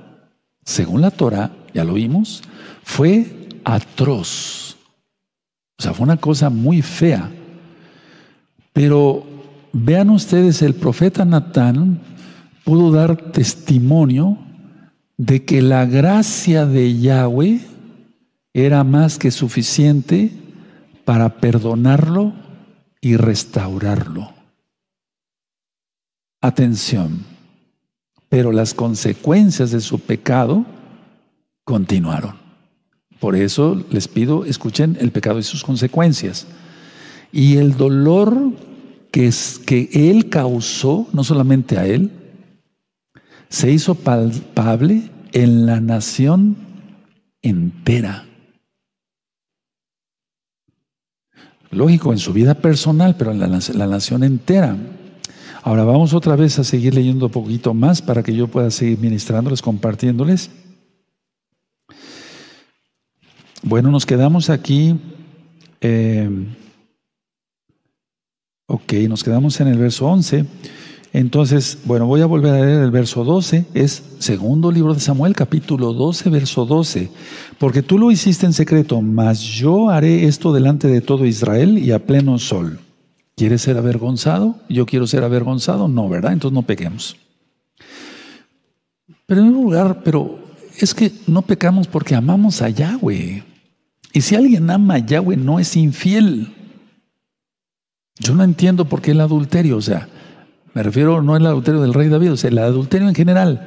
[0.64, 2.42] según la Torah, ya lo vimos,
[2.82, 4.76] fue atroz.
[5.78, 7.30] O sea, fue una cosa muy fea.
[8.72, 9.24] Pero
[9.72, 12.00] vean ustedes, el profeta Natán
[12.64, 14.38] pudo dar testimonio
[15.16, 17.60] de que la gracia de Yahweh
[18.52, 20.30] era más que suficiente
[21.04, 22.32] para perdonarlo
[23.00, 24.32] y restaurarlo.
[26.40, 27.24] Atención,
[28.28, 30.66] pero las consecuencias de su pecado
[31.64, 32.36] continuaron.
[33.20, 36.46] Por eso les pido, escuchen el pecado y sus consecuencias.
[37.32, 38.52] Y el dolor
[39.10, 42.10] que, es, que él causó, no solamente a él,
[43.48, 46.56] se hizo palpable en la nación
[47.42, 48.24] entera.
[51.70, 54.76] Lógico, en su vida personal, pero en la, nación entera.
[55.62, 58.98] Ahora vamos otra vez a seguir leyendo un poquito más para que yo pueda seguir
[58.98, 60.50] ministrándoles, compartiéndoles.
[63.62, 64.98] Bueno, nos quedamos aquí.
[65.80, 66.30] Eh,
[68.66, 70.46] ok, nos quedamos en el verso 11.
[71.16, 75.34] Entonces, bueno, voy a volver a leer el verso 12, es segundo libro de Samuel,
[75.34, 77.08] capítulo 12, verso 12.
[77.56, 81.92] Porque tú lo hiciste en secreto, mas yo haré esto delante de todo Israel y
[81.92, 82.80] a pleno sol.
[83.34, 84.56] ¿Quieres ser avergonzado?
[84.68, 85.88] ¿Yo quiero ser avergonzado?
[85.88, 86.34] No, ¿verdad?
[86.34, 87.16] Entonces no pequemos.
[89.24, 90.38] Pero en un lugar, pero
[90.78, 93.42] es que no pecamos porque amamos a Yahweh.
[94.12, 96.52] Y si alguien ama a Yahweh, no es infiel.
[98.18, 100.10] Yo no entiendo por qué el adulterio, o sea,
[100.76, 103.66] me refiero no al adulterio del rey David, o sea, el adulterio en general.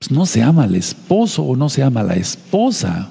[0.00, 3.10] Pues no se ama al esposo o no se ama a la esposa.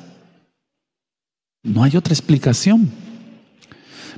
[1.63, 2.91] No hay otra explicación.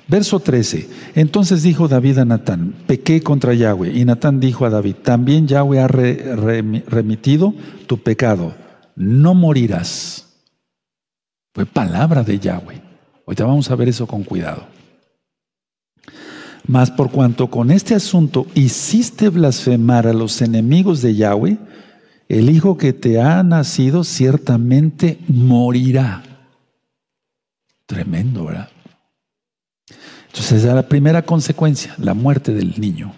[0.08, 0.90] Verso 13.
[1.14, 3.96] Entonces dijo David a Natán, pequé contra Yahweh.
[3.96, 7.54] Y Natán dijo a David, también Yahweh ha remitido
[7.86, 8.56] tu pecado.
[8.96, 10.26] no morirás.
[11.54, 12.82] Fue palabra de Yahweh.
[13.28, 14.79] Ahorita vamos a ver eso con cuidado.
[16.70, 21.58] Mas por cuanto con este asunto hiciste blasfemar a los enemigos de Yahweh,
[22.28, 26.22] el hijo que te ha nacido ciertamente morirá.
[27.88, 28.70] Tremendo, ¿verdad?
[30.28, 33.14] Entonces, esa es la primera consecuencia, la muerte del niño.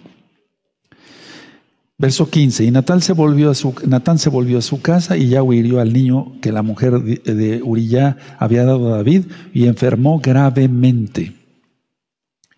[1.98, 5.28] Verso 15, y Natán se, volvió a su, Natán se volvió a su casa y
[5.28, 10.20] Yahweh hirió al niño que la mujer de Uriyá había dado a David y enfermó
[10.20, 11.41] gravemente.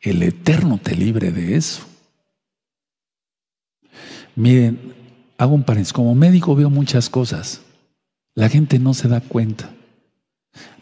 [0.05, 1.83] El Eterno te libre de eso.
[4.37, 4.79] Miren,
[5.39, 7.63] hago un paréntesis, como médico veo muchas cosas.
[8.35, 9.71] La gente no se da cuenta.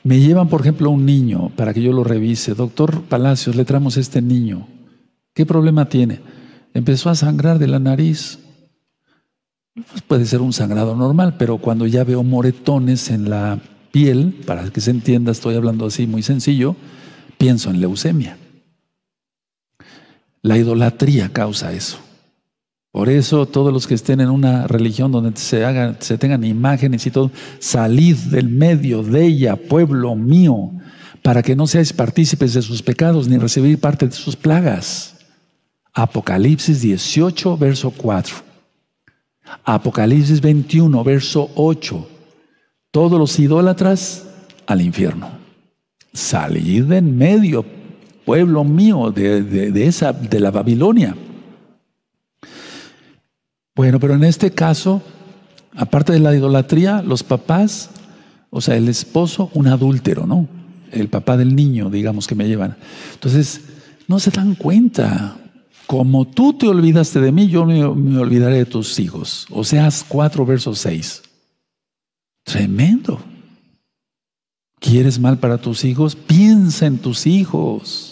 [0.02, 2.54] Me llevan, por ejemplo, a un niño para que yo lo revise.
[2.54, 4.66] Doctor Palacios, le traemos este niño.
[5.35, 6.20] ¿Qué problema tiene?
[6.74, 8.40] Empezó a sangrar de la nariz.
[9.74, 13.61] Pues puede ser un sangrado normal, pero cuando ya veo moretones en la
[13.92, 16.74] piel, para que se entienda, estoy hablando así muy sencillo,
[17.38, 18.37] pienso en leucemia.
[20.42, 21.98] La idolatría causa eso.
[22.90, 27.07] Por eso todos los que estén en una religión donde se, hagan, se tengan imágenes
[27.07, 30.72] y todo, salid del medio de ella, pueblo mío,
[31.22, 35.14] para que no seáis partícipes de sus pecados ni recibir parte de sus plagas.
[35.94, 38.37] Apocalipsis 18, verso 4.
[39.64, 42.09] Apocalipsis 21, verso 8.
[42.90, 44.26] Todos los idólatras
[44.66, 45.31] al infierno.
[46.12, 47.64] Salid en medio,
[48.24, 51.16] pueblo mío, de, de esa, de la Babilonia.
[53.74, 55.02] Bueno, pero en este caso,
[55.74, 57.90] aparte de la idolatría, los papás,
[58.50, 60.46] o sea, el esposo, un adúltero, ¿no?
[60.90, 62.76] El papá del niño, digamos, que me llevan.
[63.14, 63.62] Entonces,
[64.08, 65.38] no se dan cuenta.
[65.87, 69.46] Como tú te olvidaste de mí, yo me, olvidaré de tus hijos.
[69.50, 71.22] O sea, 4 versos 6.
[72.44, 73.20] Tremendo.
[74.78, 76.14] ¿Quieres mal para tus hijos?
[76.14, 78.12] Piensa en tus hijos.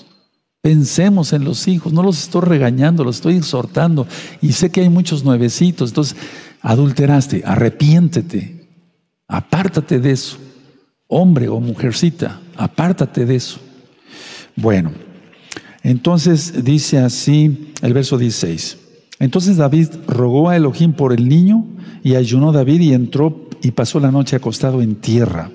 [0.63, 4.07] Pensemos en los hijos, no los estoy regañando, los estoy exhortando.
[4.43, 6.17] Y sé que hay muchos nuevecitos, entonces
[6.61, 8.69] adulteraste, arrepiéntete,
[9.27, 10.37] apártate de eso.
[11.07, 13.59] Hombre o mujercita, apártate de eso.
[14.55, 14.93] Bueno,
[15.83, 18.79] entonces dice así el verso 16.
[19.19, 21.67] Entonces David rogó a Elohim por el niño
[22.03, 25.51] y ayunó David y entró y pasó la noche acostado en tierra.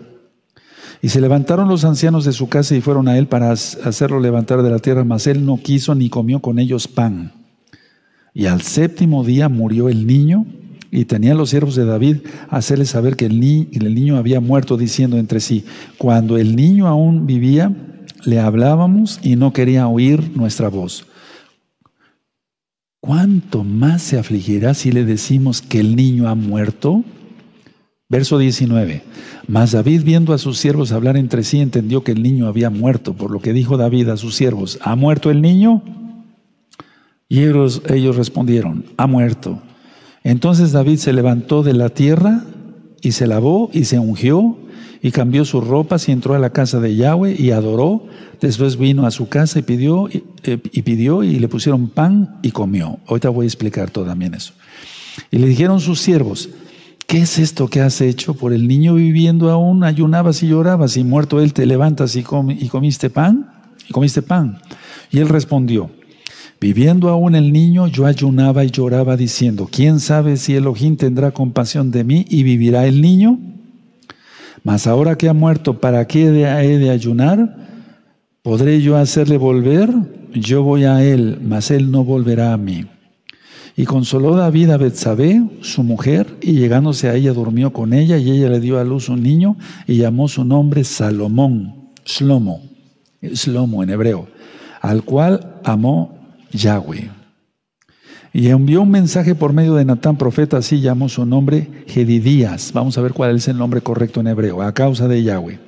[1.01, 4.61] Y se levantaron los ancianos de su casa y fueron a él para hacerlo levantar
[4.61, 7.33] de la tierra, mas él no quiso ni comió con ellos pan.
[8.33, 10.45] Y al séptimo día murió el niño
[10.91, 12.17] y tenían los siervos de David
[12.49, 15.65] hacerle saber que el, el niño había muerto, diciendo entre sí,
[15.97, 17.71] cuando el niño aún vivía,
[18.25, 21.05] le hablábamos y no quería oír nuestra voz.
[22.99, 27.03] ¿Cuánto más se afligirá si le decimos que el niño ha muerto?
[28.07, 29.01] Verso 19.
[29.47, 33.15] Mas David, viendo a sus siervos hablar entre sí, entendió que el niño había muerto,
[33.15, 35.81] por lo que dijo David a sus siervos, ¿ha muerto el niño?
[37.27, 37.81] Y ellos,
[38.15, 39.59] respondieron, ha muerto.
[40.23, 42.43] Entonces David se levantó de la tierra
[43.01, 44.57] y se lavó y se ungió
[45.01, 48.05] y cambió sus ropas y entró a la casa de Yahweh y adoró.
[48.39, 52.37] Después vino a su casa y pidió y, eh, y pidió y le pusieron pan
[52.43, 52.99] y comió.
[53.07, 54.53] Ahorita voy a explicar todo también eso.
[55.31, 56.49] Y le dijeron sus siervos,
[57.07, 58.33] ¿qué es esto que has hecho?
[58.33, 63.09] Por el niño viviendo aún, ayunabas y llorabas, y muerto él te levantas y, comiste
[63.09, 63.49] pan,
[63.87, 64.59] y comiste pan.
[65.11, 65.89] Y él respondió,
[66.59, 71.91] viviendo aún el niño, yo ayunaba y lloraba diciendo, ¿quién sabe si Elohim tendrá compasión
[71.91, 73.39] de mí y vivirá el niño?
[74.63, 77.55] Mas ahora que ha muerto, ¿para qué he de ayunar?
[78.41, 79.89] ¿Podré yo hacerle volver?
[80.33, 82.85] Yo voy a él, mas él no volverá a mí.
[83.77, 88.31] Y consoló David a Betsabé, su mujer, y llegándose a ella durmió con ella, y
[88.31, 92.61] ella le dio a luz un niño, y llamó su nombre Salomón, Shlomo,
[93.21, 94.27] Shlomo en hebreo,
[94.81, 96.17] al cual amó
[96.53, 97.09] Yahweh.
[98.31, 102.71] Y envió un mensaje por medio de Natán, profeta, así llamó su nombre Gedidías.
[102.73, 105.64] Vamos a ver cuál es el nombre correcto en hebreo, a causa de Yahweh.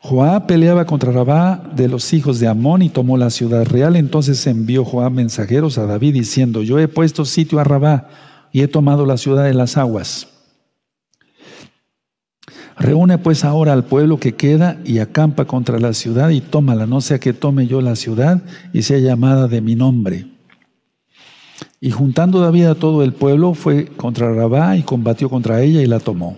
[0.00, 3.96] Joab peleaba contra Rabá de los hijos de Amón y tomó la ciudad real.
[3.96, 8.08] Entonces envió Joab mensajeros a David diciendo, yo he puesto sitio a Rabá
[8.52, 10.28] y he tomado la ciudad de las aguas.
[12.78, 17.00] Reúne pues ahora al pueblo que queda y acampa contra la ciudad y tómala, no
[17.00, 18.40] sea que tome yo la ciudad
[18.72, 20.26] y sea llamada de mi nombre.
[21.80, 25.86] Y juntando David a todo el pueblo, fue contra Rabá y combatió contra ella y
[25.86, 26.36] la tomó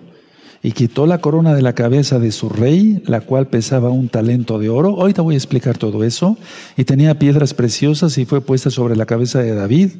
[0.63, 4.59] y quitó la corona de la cabeza de su rey, la cual pesaba un talento
[4.59, 5.01] de oro.
[5.01, 6.37] Ahorita voy a explicar todo eso.
[6.77, 9.93] Y tenía piedras preciosas y fue puesta sobre la cabeza de David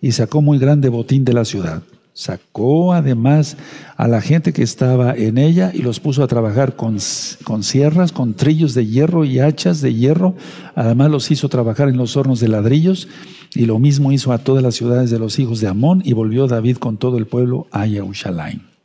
[0.00, 1.82] y sacó muy grande botín de la ciudad.
[2.14, 3.58] Sacó además
[3.98, 8.32] a la gente que estaba en ella y los puso a trabajar con, sierras, con
[8.32, 10.34] trillos de hierro y hachas de hierro.
[10.74, 13.06] Además los hizo trabajar en los hornos de ladrillos
[13.54, 16.46] y lo mismo hizo a todas las ciudades de los hijos de Amón y volvió
[16.46, 18.75] David con todo el pueblo a Yahushalaim.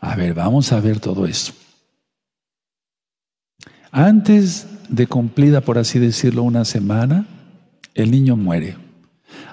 [0.00, 1.52] A ver, vamos a ver todo esto.
[3.92, 7.26] Antes de cumplida, por así decirlo, una semana,
[7.94, 8.76] el niño muere.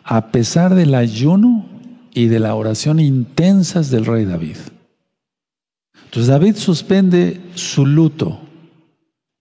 [0.04, 1.66] A pesar del ayuno
[2.14, 4.58] y de la oración intensas del rey David.
[6.06, 8.40] Entonces David suspende su luto.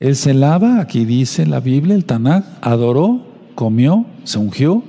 [0.01, 4.83] Él se lava, aquí dice la Biblia, el Tanakh, adoró, comió, se ungió,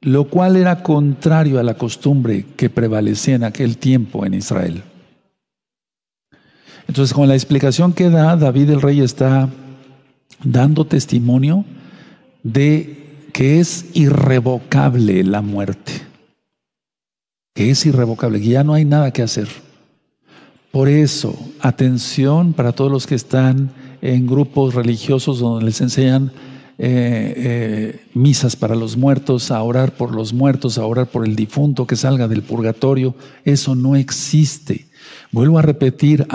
[0.00, 4.82] lo cual era contrario a la costumbre que prevalecía en aquel tiempo en Israel.
[6.88, 9.48] Entonces, con la explicación que da, David el rey está
[10.42, 11.64] dando testimonio
[12.42, 16.06] de que es irrevocable la muerte
[17.56, 19.48] que es irrevocable, que ya no hay nada que hacer.
[20.70, 23.70] Por eso, atención para todos los que están
[24.02, 26.32] en grupos religiosos donde les enseñan
[26.78, 31.34] eh, eh, misas para los muertos, a orar por los muertos, a orar por el
[31.34, 33.14] difunto que salga del purgatorio.
[33.46, 34.86] Eso no existe.
[35.32, 36.26] Vuelvo a repetir,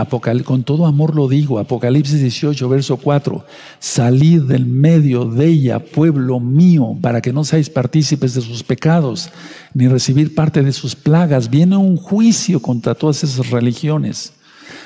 [0.44, 3.46] con todo amor lo digo, Apocalipsis 18, verso 4,
[3.80, 9.30] salid del medio de ella, pueblo mío, para que no seáis partícipes de sus pecados,
[9.74, 11.50] ni recibir parte de sus plagas.
[11.50, 14.34] Viene un juicio contra todas esas religiones.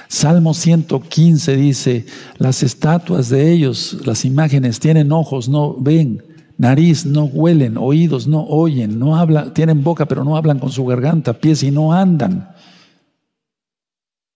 [0.07, 2.05] Salmo 115 dice,
[2.37, 6.23] las estatuas de ellos, las imágenes, tienen ojos, no ven,
[6.57, 10.85] nariz, no huelen, oídos, no oyen, no hablan, tienen boca, pero no hablan con su
[10.85, 12.54] garganta, pies y no andan.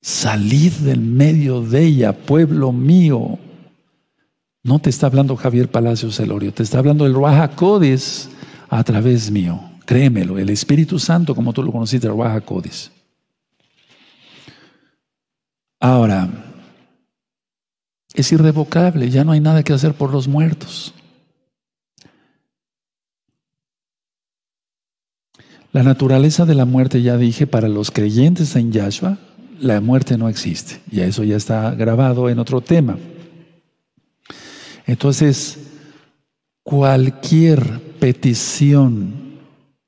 [0.01, 3.37] Salid del medio de ella, pueblo mío.
[4.63, 8.29] No te está hablando Javier Palacios Celorio, te está hablando el Ruaja Codis
[8.69, 9.59] a través mío.
[9.85, 12.91] Créemelo, el Espíritu Santo, como tú lo conociste, el Ruaja Codis.
[15.79, 16.29] Ahora,
[18.13, 20.93] es irrevocable, ya no hay nada que hacer por los muertos.
[25.71, 29.19] La naturaleza de la muerte, ya dije, para los creyentes en Yahshua,
[29.59, 30.79] la muerte no existe.
[30.91, 32.97] Y eso ya está grabado en otro tema.
[34.85, 35.57] Entonces,
[36.63, 39.13] cualquier petición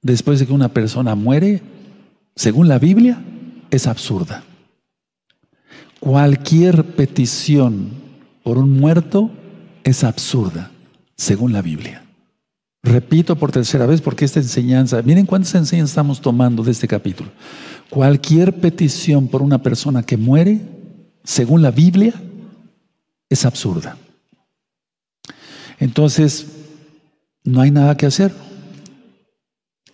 [0.02, 1.62] después de que una persona muere,
[2.36, 3.22] según la Biblia,
[3.70, 4.44] es absurda.
[6.00, 7.92] Cualquier petición
[8.44, 9.32] por un muerto
[9.84, 10.72] es absurda,
[11.16, 12.01] según la Biblia.
[12.84, 17.30] Repito por tercera vez porque esta enseñanza, miren cuántas enseñanzas estamos tomando de este capítulo.
[17.90, 20.62] Cualquier petición por una persona que muere,
[21.24, 22.14] según la Biblia,
[23.30, 23.98] es absurda.
[25.80, 26.48] Entonces,
[27.44, 28.34] no hay nada que hacer.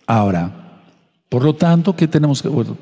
[0.06, 0.82] Ahora,
[1.28, 2.74] por lo tanto, ¿qué tenemos que hacer?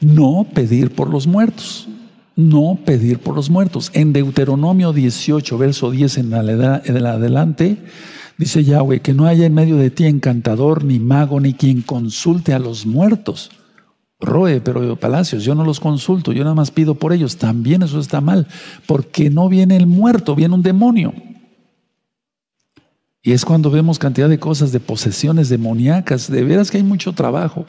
[0.00, 1.88] no pedir por los muertos?
[2.36, 3.90] No pedir por los muertos.
[3.94, 7.78] En Deuteronomio 18, verso 10 en adelante,
[8.38, 12.54] dice Yahweh, que no haya en medio de ti encantador, ni mago, ni quien consulte
[12.54, 13.50] a los muertos
[14.20, 17.36] Roe, pero Palacios, yo no los consulto, yo nada más pido por ellos.
[17.36, 18.48] También eso está mal,
[18.86, 21.14] porque no viene el muerto, viene un demonio.
[23.22, 26.30] Y es cuando vemos cantidad de cosas, de posesiones demoníacas.
[26.30, 27.66] De veras que hay mucho trabajo,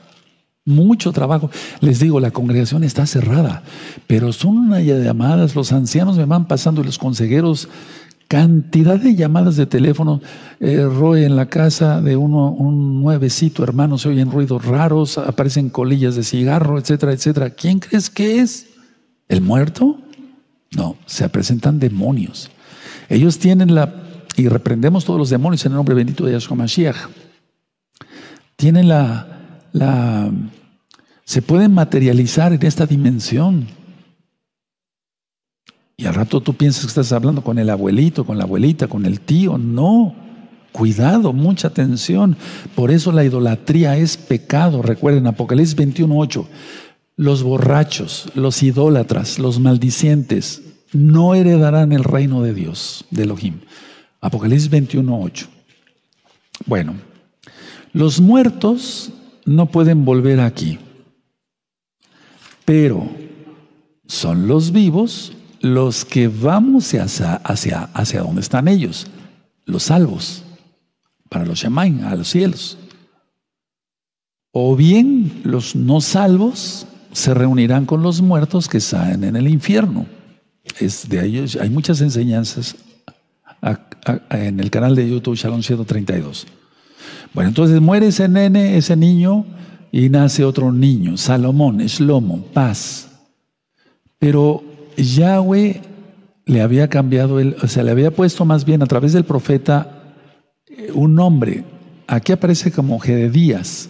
[0.65, 1.51] mucho trabajo.
[1.81, 3.63] Les digo, la congregación está cerrada,
[4.07, 5.55] pero son una llamadas.
[5.55, 7.69] Los ancianos me van pasando y los consejeros
[8.29, 10.21] Cantidad de llamadas de teléfono,
[10.59, 15.71] eh, Roe en la casa de uno, un nuevecito hermano, se oyen ruidos raros, aparecen
[15.71, 17.49] colillas de cigarro, etcétera, etcétera.
[17.49, 18.67] ¿Quién crees que es?
[19.27, 19.97] ¿El muerto?
[20.77, 22.51] No, se presentan demonios.
[23.09, 23.95] Ellos tienen la,
[24.37, 26.97] y reprendemos todos los demonios en el nombre bendito de Yahshua Mashiach.
[28.55, 30.31] Tienen la, la,
[31.23, 33.78] se pueden materializar en esta dimensión.
[35.99, 39.05] Y al rato tú piensas que estás hablando con el abuelito, con la abuelita, con
[39.05, 39.57] el tío.
[39.57, 40.15] No.
[40.71, 42.37] Cuidado, mucha atención.
[42.73, 44.81] Por eso la idolatría es pecado.
[44.81, 46.45] Recuerden, Apocalipsis 21.8.
[47.17, 50.61] Los borrachos, los idólatras, los maldicientes
[50.93, 53.59] no heredarán el reino de Dios, de Elohim.
[54.21, 55.47] Apocalipsis 21.8.
[56.65, 56.93] Bueno,
[57.91, 59.11] los muertos
[59.43, 60.79] no pueden volver aquí,
[62.63, 63.05] pero
[64.07, 69.07] son los vivos los que vamos hacia, hacia, hacia donde están ellos,
[69.65, 70.43] los salvos,
[71.29, 72.77] para los Shemain, a los cielos.
[74.51, 80.05] O bien los no salvos se reunirán con los muertos que salen en el infierno.
[80.79, 82.75] Es de ellos, hay muchas enseñanzas
[84.31, 86.47] en el canal de YouTube Shalom 132.
[87.33, 89.45] Bueno, entonces muere ese nene, ese niño,
[89.91, 93.09] y nace otro niño, Salomón, Shlomo, paz.
[94.19, 94.63] Pero
[95.03, 95.81] Yahweh
[96.45, 100.15] le había cambiado, el, o sea, le había puesto más bien a través del profeta
[100.67, 101.63] eh, un nombre.
[102.07, 103.89] Aquí aparece como Gededías.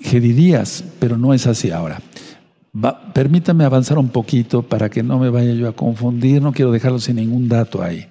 [0.00, 2.00] Gedidías, pero no es así ahora.
[3.14, 6.98] permítame avanzar un poquito para que no me vaya yo a confundir, no quiero dejarlo
[6.98, 8.06] sin ningún dato ahí.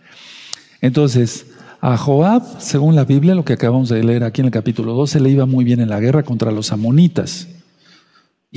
[0.81, 1.47] Entonces,
[1.81, 5.19] a Joab, según la Biblia, lo que acabamos de leer aquí en el capítulo 12,
[5.19, 7.47] le iba muy bien en la guerra contra los amonitas.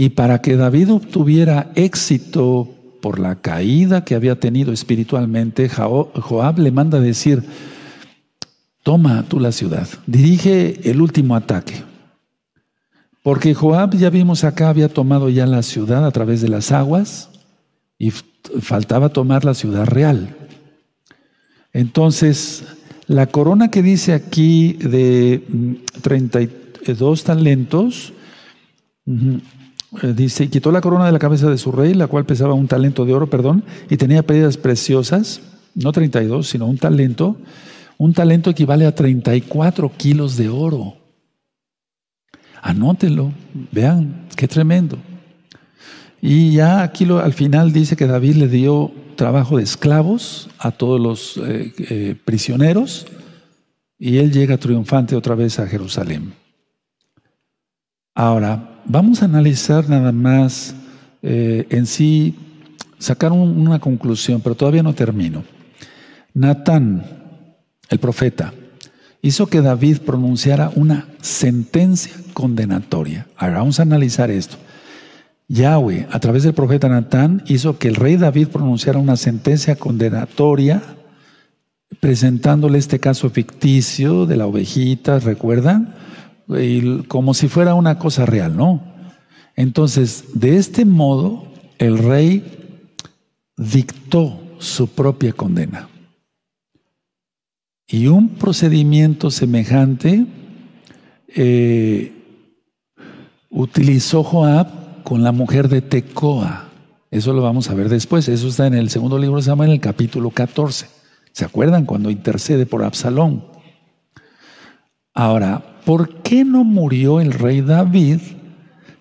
[0.00, 2.72] Y para que David obtuviera éxito
[3.02, 7.42] por la caída que había tenido espiritualmente, Joab le manda decir,
[8.84, 11.82] toma tú la ciudad, dirige el último ataque.
[13.24, 17.30] Porque Joab, ya vimos acá, había tomado ya la ciudad a través de las aguas
[17.98, 20.36] y faltaba tomar la ciudad real.
[21.72, 22.62] Entonces,
[23.08, 25.42] la corona que dice aquí de
[26.02, 28.12] 32 mm, talentos,
[30.02, 32.68] eh, dice, quitó la corona de la cabeza de su rey, la cual pesaba un
[32.68, 35.40] talento de oro, perdón, y tenía pérdidas preciosas,
[35.74, 37.36] no 32, sino un talento.
[37.96, 40.94] Un talento equivale a 34 kilos de oro.
[42.62, 43.32] Anótenlo,
[43.72, 44.98] vean, qué tremendo.
[46.20, 51.00] Y ya aquí al final dice que David le dio trabajo de esclavos a todos
[51.00, 53.06] los eh, eh, prisioneros
[53.98, 56.34] y él llega triunfante otra vez a Jerusalén.
[58.14, 60.74] Ahora, vamos a analizar nada más
[61.22, 62.34] eh, en sí,
[62.98, 65.44] sacar una conclusión, pero todavía no termino.
[66.34, 67.04] Natán,
[67.88, 68.52] el profeta,
[69.22, 73.26] hizo que David pronunciara una sentencia condenatoria.
[73.36, 74.56] Ahora vamos a analizar esto.
[75.48, 80.82] Yahweh, a través del profeta Natán, hizo que el rey David pronunciara una sentencia condenatoria,
[82.00, 85.94] presentándole este caso ficticio de la ovejita, ¿recuerdan?
[87.08, 88.82] Como si fuera una cosa real, ¿no?
[89.54, 91.44] Entonces, de este modo,
[91.78, 92.78] el rey
[93.56, 95.88] dictó su propia condena.
[97.86, 100.26] Y un procedimiento semejante
[101.28, 102.12] eh,
[103.50, 106.68] utilizó Joab con la mujer de Tecoa.
[107.10, 108.28] Eso lo vamos a ver después.
[108.28, 110.86] Eso está en el segundo libro de Samuel, en el capítulo 14.
[111.32, 113.44] ¿Se acuerdan cuando intercede por Absalón?
[115.18, 118.20] Ahora, ¿por qué no murió el rey David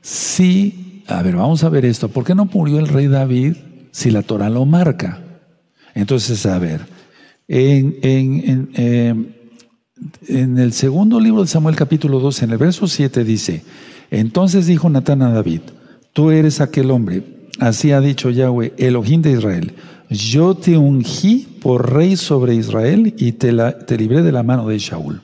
[0.02, 3.56] si, a ver, vamos a ver esto, ¿por qué no murió el rey David
[3.92, 5.22] si la Torah lo marca?
[5.94, 6.82] Entonces, a ver,
[7.48, 8.00] en,
[10.28, 13.62] en el segundo libro de Samuel capítulo 2, en el verso 7 dice,
[14.10, 15.62] entonces dijo Natán a David,
[16.14, 17.22] tú eres aquel hombre.
[17.60, 19.76] Así ha dicho Yahweh, Elohim de Israel.
[20.10, 24.80] Yo te ungí por rey sobre Israel y te, te libré de la mano de
[24.80, 25.22] Shaul.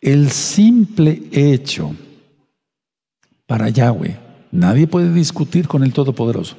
[0.00, 1.94] El simple hecho
[3.46, 4.16] para Yahweh,
[4.50, 6.56] nadie puede discutir con el Todopoderoso,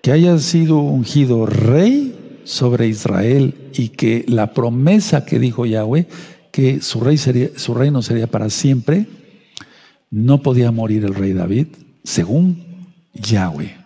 [0.00, 6.06] que haya sido ungido rey sobre Israel y que la promesa que dijo Yahweh,
[6.52, 9.06] que su, rey sería, su reino sería para siempre,
[10.10, 11.68] no podía morir el rey David,
[12.04, 12.62] según
[13.14, 13.76] Yahweh.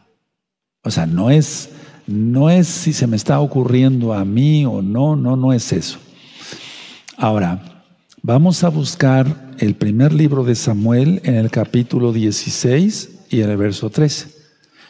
[0.83, 1.71] O sea, no es,
[2.07, 5.99] no es si se me está ocurriendo a mí o no, no, no es eso.
[7.17, 7.78] Ahora,
[8.23, 13.57] vamos a buscar el primer libro de Samuel en el capítulo 16 y en el
[13.57, 14.29] verso 13.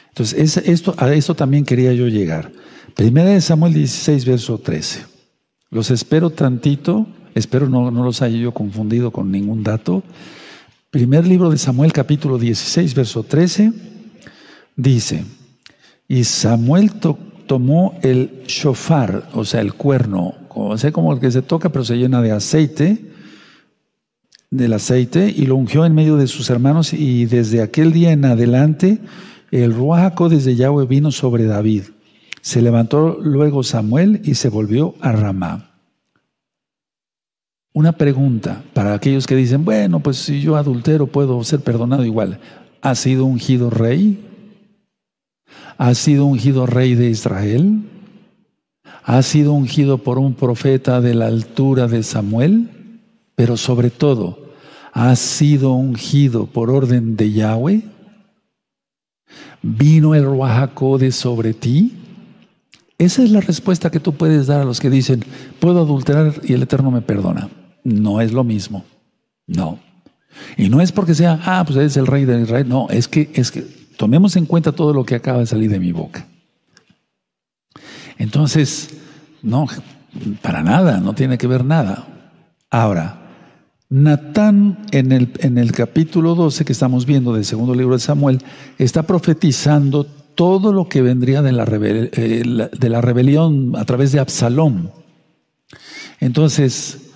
[0.09, 2.51] Entonces, esto, a esto también quería yo llegar.
[2.95, 5.05] Primera de Samuel 16, verso 13.
[5.71, 10.03] Los espero tantito, espero no, no los haya yo confundido con ningún dato.
[10.91, 13.73] Primer libro de Samuel capítulo 16, verso 13,
[14.75, 15.25] dice,
[16.09, 16.93] y Samuel
[17.47, 21.85] tomó el shofar, o sea, el cuerno, o sea, como el que se toca, pero
[21.85, 23.08] se llena de aceite,
[24.51, 28.25] del aceite, y lo ungió en medio de sus hermanos, y desde aquel día en
[28.25, 29.01] adelante,
[29.51, 31.85] el ruajaco desde Yahweh vino sobre David.
[32.41, 35.69] Se levantó luego Samuel y se volvió a Ramá.
[37.73, 42.41] Una pregunta para aquellos que dicen, bueno, pues si yo adultero puedo ser perdonado igual.
[42.81, 44.25] ¿Ha sido ungido rey?
[45.77, 47.83] ¿Ha sido ungido rey de Israel?
[49.05, 52.78] ¿Ha sido ungido por un profeta de la altura de Samuel?
[53.39, 54.51] Pero sobre todo,
[54.93, 57.85] ¿ha sido ungido por orden de Yahweh?
[59.63, 60.27] ¿Vino el
[60.99, 61.95] de sobre ti?
[62.99, 65.25] Esa es la respuesta que tú puedes dar a los que dicen,
[65.61, 67.49] puedo adulterar y el Eterno me perdona
[67.85, 68.85] no es lo mismo.
[69.47, 69.79] No.
[70.57, 72.69] Y no es porque sea, ah, pues es el rey de Israel.
[72.69, 73.63] No, es que, es que
[73.97, 76.27] tomemos en cuenta todo lo que acaba de salir de mi boca.
[78.19, 78.91] Entonces,
[79.43, 79.67] no,
[80.43, 82.07] para nada, no tiene que ver nada.
[82.71, 83.28] Ahora,
[83.91, 88.43] Natán en el, en el capítulo 12 que estamos viendo del segundo libro de Samuel
[88.77, 94.21] está profetizando todo lo que vendría de la, eh, de la rebelión a través de
[94.21, 94.91] Absalón.
[96.21, 97.13] Entonces,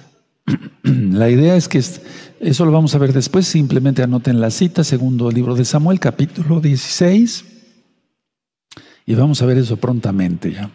[0.83, 5.31] la idea es que eso lo vamos a ver después, simplemente anoten la cita, segundo
[5.31, 7.45] libro de Samuel, capítulo 16,
[9.07, 10.71] y vamos a ver eso prontamente ya.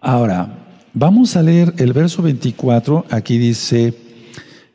[0.00, 4.05] Ahora, vamos a leer el verso 24, aquí dice,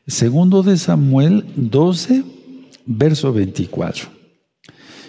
[0.08, 2.24] segundo de Samuel 12,
[2.86, 4.10] verso 24.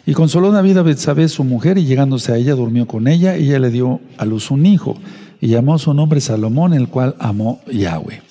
[0.04, 3.48] Y consoló David a Betsabé, su mujer, y llegándose a ella, durmió con ella, y
[3.48, 4.96] ella le dio a luz un hijo,
[5.40, 8.22] y llamó su nombre Salomón, el cual amó Yahweh.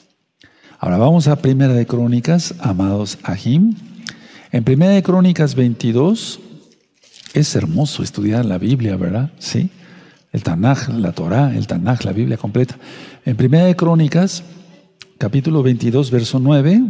[0.80, 3.76] Ahora vamos a Primera de Crónicas, amados Ahim.
[4.52, 6.40] En Primera de Crónicas 22,
[7.34, 9.32] es hermoso estudiar la Biblia, ¿verdad?
[9.40, 9.70] Sí.
[10.34, 12.78] El Tanaj, la Torah, el Tanaj, la Biblia completa.
[13.26, 14.44] En Primera de Crónicas,
[15.22, 16.82] capítulo 22, verso 9,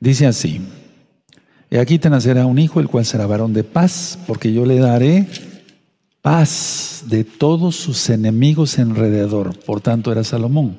[0.00, 0.62] dice así.
[1.70, 4.78] Y aquí te nacerá un hijo, el cual será varón de paz, porque yo le
[4.78, 5.26] daré
[6.22, 9.58] paz de todos sus enemigos alrededor.
[9.58, 10.78] Por tanto, era Salomón.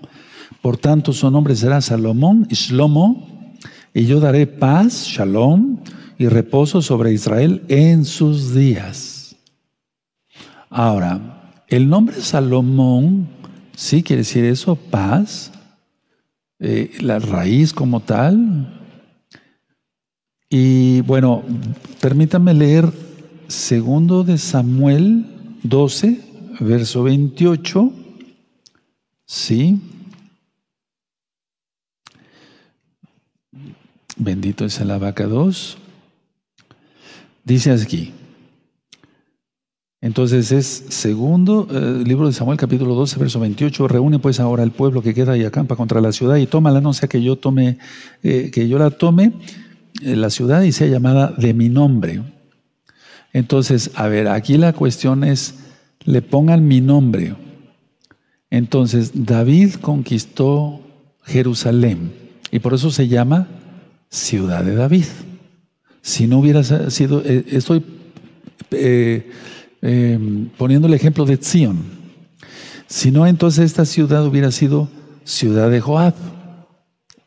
[0.63, 3.53] Por tanto, su nombre será Salomón, Shlomo,
[3.93, 5.77] y yo daré paz, shalom,
[6.17, 9.35] y reposo sobre Israel en sus días.
[10.71, 13.34] Ahora, el nombre Salomón,
[13.75, 15.51] sí quiere decir eso, paz,
[16.59, 18.81] eh, la raíz como tal.
[20.49, 21.43] Y bueno,
[21.99, 22.91] permítanme leer
[23.47, 25.25] segundo de Samuel
[25.63, 26.21] 12,
[26.59, 27.91] verso 28.
[29.25, 29.79] Sí.
[34.17, 35.77] Bendito es el 2.
[37.43, 38.13] Dice aquí.
[40.05, 43.87] Entonces es segundo eh, libro de Samuel capítulo 12 verso 28.
[43.87, 46.93] Reúne pues ahora el pueblo que queda y acampa contra la ciudad y tómala, no
[46.93, 47.79] sea que yo tome,
[48.21, 49.33] eh, que yo la tome,
[50.03, 52.21] eh, la ciudad y sea llamada de mi nombre.
[53.33, 55.55] Entonces, a ver, aquí la cuestión es,
[56.03, 57.35] le pongan mi nombre.
[58.51, 60.81] Entonces, David conquistó
[61.23, 62.13] Jerusalén
[62.51, 63.47] y por eso se llama
[64.11, 65.05] ciudad de David.
[66.03, 67.83] Si no hubiera sido, estoy
[69.87, 71.77] eh, poniendo el ejemplo de Zion.
[72.87, 74.89] Si no, entonces esta ciudad hubiera sido
[75.23, 76.15] ciudad de Joab.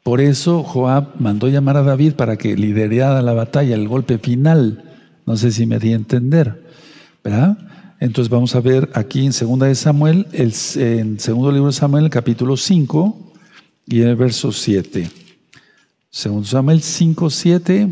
[0.03, 4.83] Por eso Joab mandó llamar a David para que liderara la batalla, el golpe final.
[5.25, 6.65] No sé si me di a entender.
[7.23, 7.59] ¿Verdad?
[8.01, 12.05] Entonces vamos a ver aquí en segunda de Samuel, el, en segundo libro de Samuel,
[12.05, 13.35] el capítulo 5
[13.87, 15.09] y el verso 7.
[16.11, 17.89] Segundo Samuel 5, 7.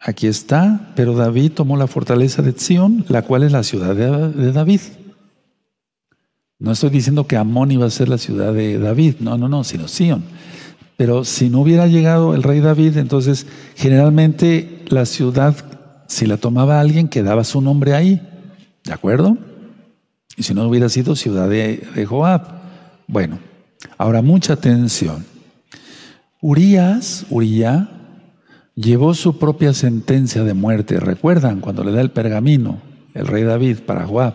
[0.00, 4.52] Aquí está, pero David tomó la fortaleza de Sión, la cual es la ciudad de,
[4.52, 4.80] David.
[6.58, 9.62] No estoy diciendo que Amón iba a ser la ciudad de David, no, no, no,
[9.62, 10.24] sino Sión.
[10.96, 13.46] Pero si no hubiera llegado el rey David, entonces
[13.76, 15.54] generalmente la ciudad,
[16.06, 18.20] si la tomaba alguien, quedaba su nombre ahí,
[18.84, 19.36] ¿de acuerdo?
[20.36, 22.60] Y si no hubiera sido ciudad de, de Joab.
[23.06, 23.38] Bueno,
[23.98, 25.24] Ahora, mucha atención.
[26.40, 27.88] Urias, Uría,
[28.74, 31.00] llevó su propia sentencia de muerte.
[31.00, 32.80] ¿Recuerdan cuando le da el pergamino
[33.14, 34.34] el rey David para Joab?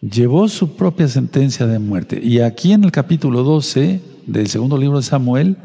[0.00, 2.20] Llevó su propia sentencia de muerte.
[2.22, 5.56] Y aquí en el capítulo 12 del segundo libro de Samuel,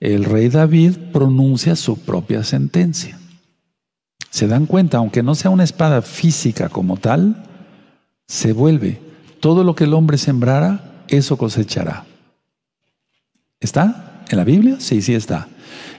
[0.00, 3.18] el rey David pronuncia su propia sentencia.
[4.30, 7.44] Se dan cuenta, aunque no sea una espada física como tal,
[8.26, 9.00] se vuelve.
[9.40, 12.04] Todo lo que el hombre sembrara, eso cosechará.
[13.60, 14.76] ¿Está en la Biblia?
[14.78, 15.48] Sí, sí está.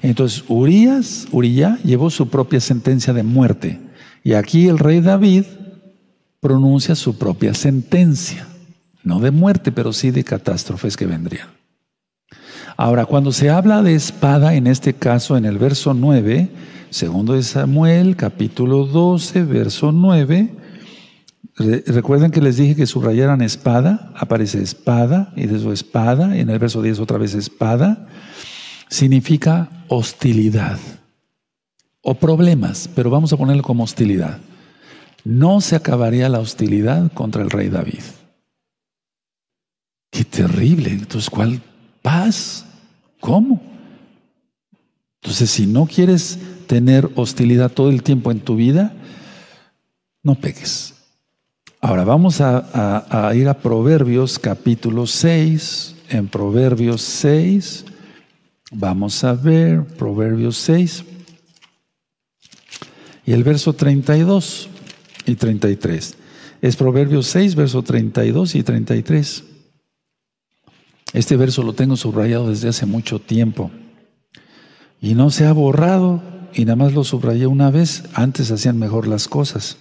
[0.01, 3.79] Entonces, Urias, Uriah llevó su propia sentencia de muerte.
[4.23, 5.45] Y aquí el rey David
[6.39, 8.47] pronuncia su propia sentencia.
[9.03, 11.47] No de muerte, pero sí de catástrofes que vendrían.
[12.75, 16.49] Ahora, cuando se habla de espada, en este caso en el verso 9,
[16.89, 20.51] segundo de Samuel, capítulo 12, verso 9,
[21.57, 26.51] Recuerden que les dije que subrayaran espada, aparece espada y de su espada, y en
[26.51, 28.07] el verso 10 otra vez espada,
[28.89, 30.79] significa hostilidad
[32.01, 34.39] o problemas, pero vamos a ponerlo como hostilidad.
[35.23, 38.03] No se acabaría la hostilidad contra el rey David.
[40.09, 40.91] Qué terrible.
[40.91, 41.61] Entonces, ¿cuál
[42.01, 42.65] paz?
[43.19, 43.61] ¿Cómo?
[45.21, 48.93] Entonces, si no quieres tener hostilidad todo el tiempo en tu vida,
[50.23, 50.93] no peques.
[51.81, 55.95] Ahora vamos a, ir a Proverbios capítulo 6.
[56.09, 57.85] En Proverbios 6,
[58.71, 61.05] vamos a ver Proverbios 6
[63.25, 64.69] y el verso 32
[65.25, 66.15] y 33.
[66.61, 69.43] Es Proverbios 6, verso 32 y 33.
[71.13, 73.71] Este verso lo tengo subrayado desde hace mucho tiempo
[75.01, 76.21] y no se ha borrado
[76.53, 79.77] y nada más lo subrayé una vez, antes hacían mejor las cosas.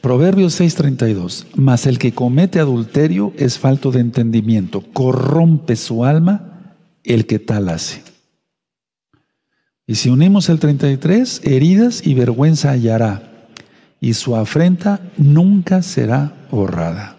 [0.00, 6.51] Proverbios 6:32, mas el que comete adulterio es falto de entendimiento, corrompe su alma
[7.04, 8.02] el que tal hace.
[9.86, 13.48] Y si unimos el 33, heridas y vergüenza hallará,
[14.00, 17.16] y su afrenta nunca será borrada.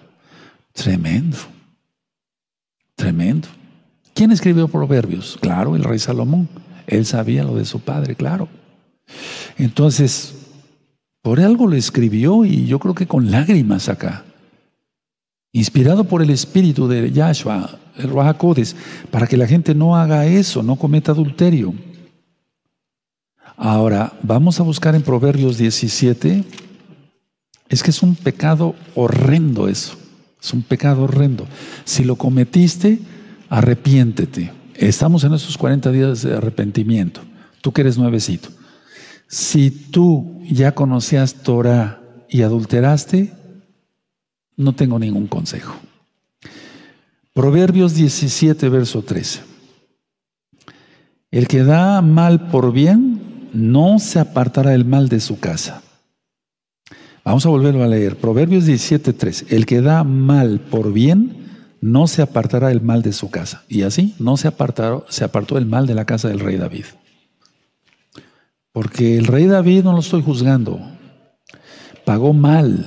[0.73, 1.37] Tremendo,
[2.95, 3.47] tremendo.
[4.13, 5.37] ¿Quién escribió Proverbios?
[5.41, 6.49] Claro, el rey Salomón.
[6.87, 8.47] Él sabía lo de su padre, claro.
[9.57, 10.35] Entonces,
[11.21, 14.25] por algo lo escribió y yo creo que con lágrimas acá.
[15.51, 18.75] Inspirado por el espíritu de Yahshua, el Rahakodes,
[19.11, 21.73] para que la gente no haga eso, no cometa adulterio.
[23.55, 26.43] Ahora, vamos a buscar en Proverbios 17.
[27.69, 29.95] Es que es un pecado horrendo eso.
[30.41, 31.47] Es un pecado horrendo.
[31.85, 32.99] Si lo cometiste,
[33.49, 34.51] arrepiéntete.
[34.75, 37.21] Estamos en esos 40 días de arrepentimiento.
[37.61, 38.49] Tú que eres nuevecito.
[39.27, 43.33] Si tú ya conocías Torah y adulteraste,
[44.57, 45.75] no tengo ningún consejo.
[47.33, 49.41] Proverbios 17, verso 13.
[51.31, 55.81] El que da mal por bien no se apartará del mal de su casa.
[57.25, 58.17] Vamos a volverlo a leer.
[58.17, 59.55] Proverbios 17, 13.
[59.55, 63.63] El que da mal por bien no se apartará el mal de su casa.
[63.67, 66.85] Y así no se apartó, se apartó el mal de la casa del rey David.
[68.71, 70.79] Porque el rey David no lo estoy juzgando.
[72.05, 72.85] Pagó mal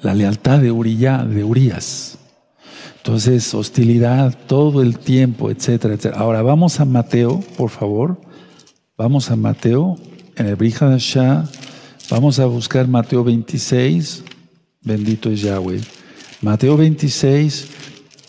[0.00, 2.19] la lealtad de de Urias.
[3.02, 6.20] Entonces, hostilidad todo el tiempo, etcétera, etcétera.
[6.20, 8.20] Ahora vamos a Mateo, por favor.
[8.96, 9.96] Vamos a Mateo,
[10.36, 10.56] en el
[10.98, 11.44] Shah.
[12.10, 14.24] Vamos a buscar Mateo 26.
[14.82, 15.80] Bendito es Yahweh.
[16.42, 17.68] Mateo 26,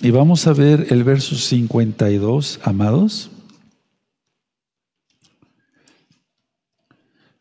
[0.02, 3.32] y vamos a ver el verso 52, amados.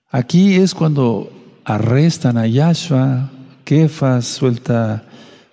[0.09, 1.33] Aquí es cuando
[1.65, 3.31] arrestan a Yahshua,
[3.65, 5.10] Kefas suelta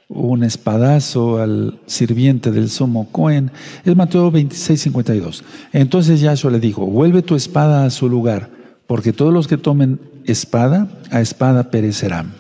[0.10, 3.52] un espadazo al sirviente del sumo Cohen.
[3.84, 5.44] Es Mateo 26, 52.
[5.74, 8.50] Entonces Yahshua le dijo, vuelve tu espada a su lugar,
[8.88, 12.34] porque todos los que tomen espada, a espada perecerán.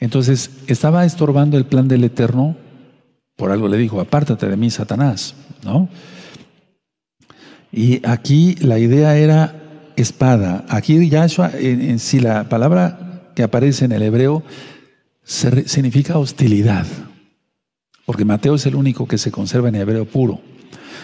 [0.00, 2.56] Entonces, estaba estorbando el plan del Eterno
[3.38, 5.88] por algo le dijo, apártate de mí, Satanás, ¿no?
[7.70, 9.54] Y aquí la idea era
[9.94, 10.64] espada.
[10.68, 14.42] Aquí Yahshua, en, sí, la palabra que aparece en el hebreo
[15.28, 16.86] significa hostilidad.
[18.06, 20.40] Porque Mateo es el único que se conserva en hebreo puro.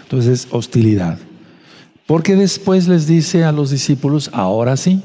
[0.02, 1.18] Entonces, hostilidad.
[2.06, 5.02] Porque después les dice a los discípulos, ahora sí,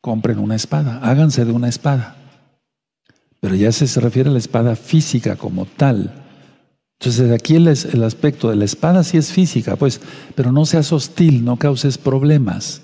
[0.00, 2.16] compren una espada, háganse de una espada.
[3.40, 6.12] Pero ya se, refiere a la espada física como tal.
[7.00, 10.00] Entonces aquí el, el aspecto de la espada sí es física, pues,
[10.34, 12.82] pero no seas hostil, no causes problemas,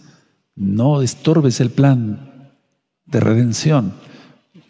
[0.56, 2.52] no estorbes el plan
[3.06, 3.94] de redención.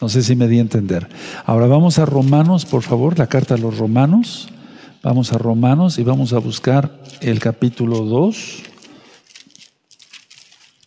[0.00, 1.08] No sé si me di a entender.
[1.44, 4.48] Ahora vamos a Romanos, por favor, la carta a los Romanos.
[5.02, 8.62] Vamos a Romanos y vamos a buscar el capítulo 2,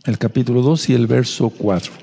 [0.05, 1.93] el capítulo 2 y el verso 4.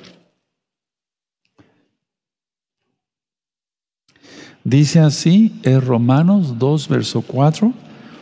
[4.65, 7.73] Dice así, es Romanos 2, verso 4,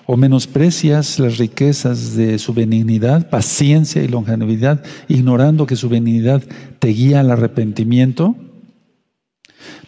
[0.07, 6.43] o menosprecias las riquezas de su benignidad, paciencia y longevidad, ignorando que su benignidad
[6.79, 8.37] te guía al arrepentimiento.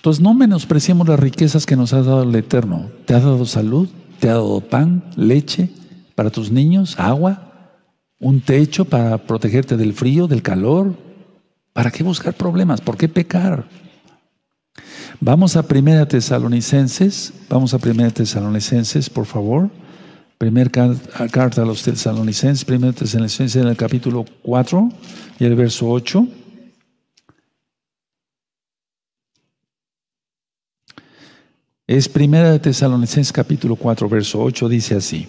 [0.00, 2.90] Entonces no menospreciemos las riquezas que nos ha dado el Eterno.
[3.04, 3.86] Te ha dado salud,
[4.18, 5.68] te ha dado pan, leche
[6.14, 7.76] para tus niños, agua,
[8.18, 10.94] un techo para protegerte del frío, del calor.
[11.74, 12.80] ¿Para qué buscar problemas?
[12.80, 13.68] ¿Por qué pecar?
[15.20, 19.68] Vamos a Primera Tesalonicenses, vamos a Primera Tesalonicenses, por favor.
[20.38, 20.70] Primera
[21.30, 24.88] carta a los Tesalonicenses, Primera Tesalonicenses en el capítulo 4
[25.40, 26.26] y el verso 8.
[31.90, 35.26] Es Primera de Tesalonicenses capítulo 4, verso 8, dice así.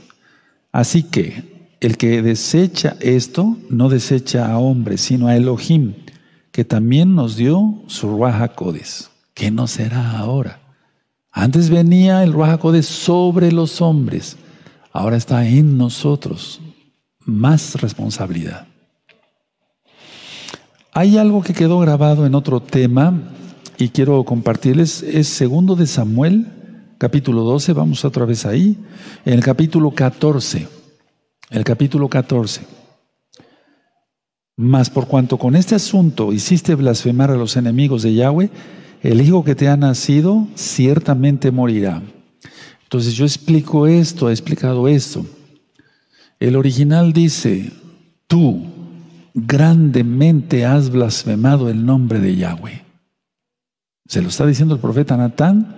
[0.72, 5.96] Así que el que desecha esto, no desecha a hombres, sino a Elohim,
[6.52, 9.10] que también nos dio su Ruach Codes.
[9.34, 10.60] ¿Qué no será ahora?
[11.32, 12.32] Antes venía el
[12.72, 14.38] de sobre los hombres,
[14.94, 16.62] ahora está en nosotros
[17.22, 18.68] más responsabilidad.
[20.94, 23.20] Hay algo que quedó grabado en otro tema
[23.82, 26.46] y quiero compartirles, es segundo de Samuel,
[27.00, 28.78] capítulo 12, vamos otra vez ahí,
[29.26, 30.68] en el capítulo 14,
[31.50, 32.62] el capítulo 14.
[34.56, 38.52] Mas por cuanto con este asunto hiciste blasfemar a los enemigos de Yahweh,
[39.02, 42.04] el hijo que te ha nacido ciertamente morirá.
[42.84, 45.26] Entonces yo explico esto, he explicado esto.
[46.40, 47.72] El original dice,
[48.28, 48.64] tú
[49.34, 52.91] grandemente has blasfemado el nombre de Yahweh.
[54.12, 55.74] Se lo está diciendo el profeta Natán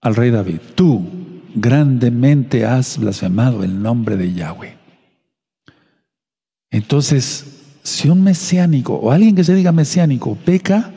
[0.00, 0.58] al rey David.
[0.74, 1.06] Tú
[1.54, 4.76] grandemente has blasfemado el nombre de Yahweh.
[6.68, 10.92] Entonces, si un mesiánico o alguien que se diga mesiánico peca,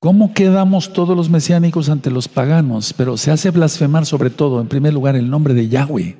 [0.00, 2.92] ¿cómo quedamos todos los mesiánicos ante los paganos?
[2.92, 6.16] Pero se hace blasfemar sobre todo, en primer lugar, el nombre de Yahweh.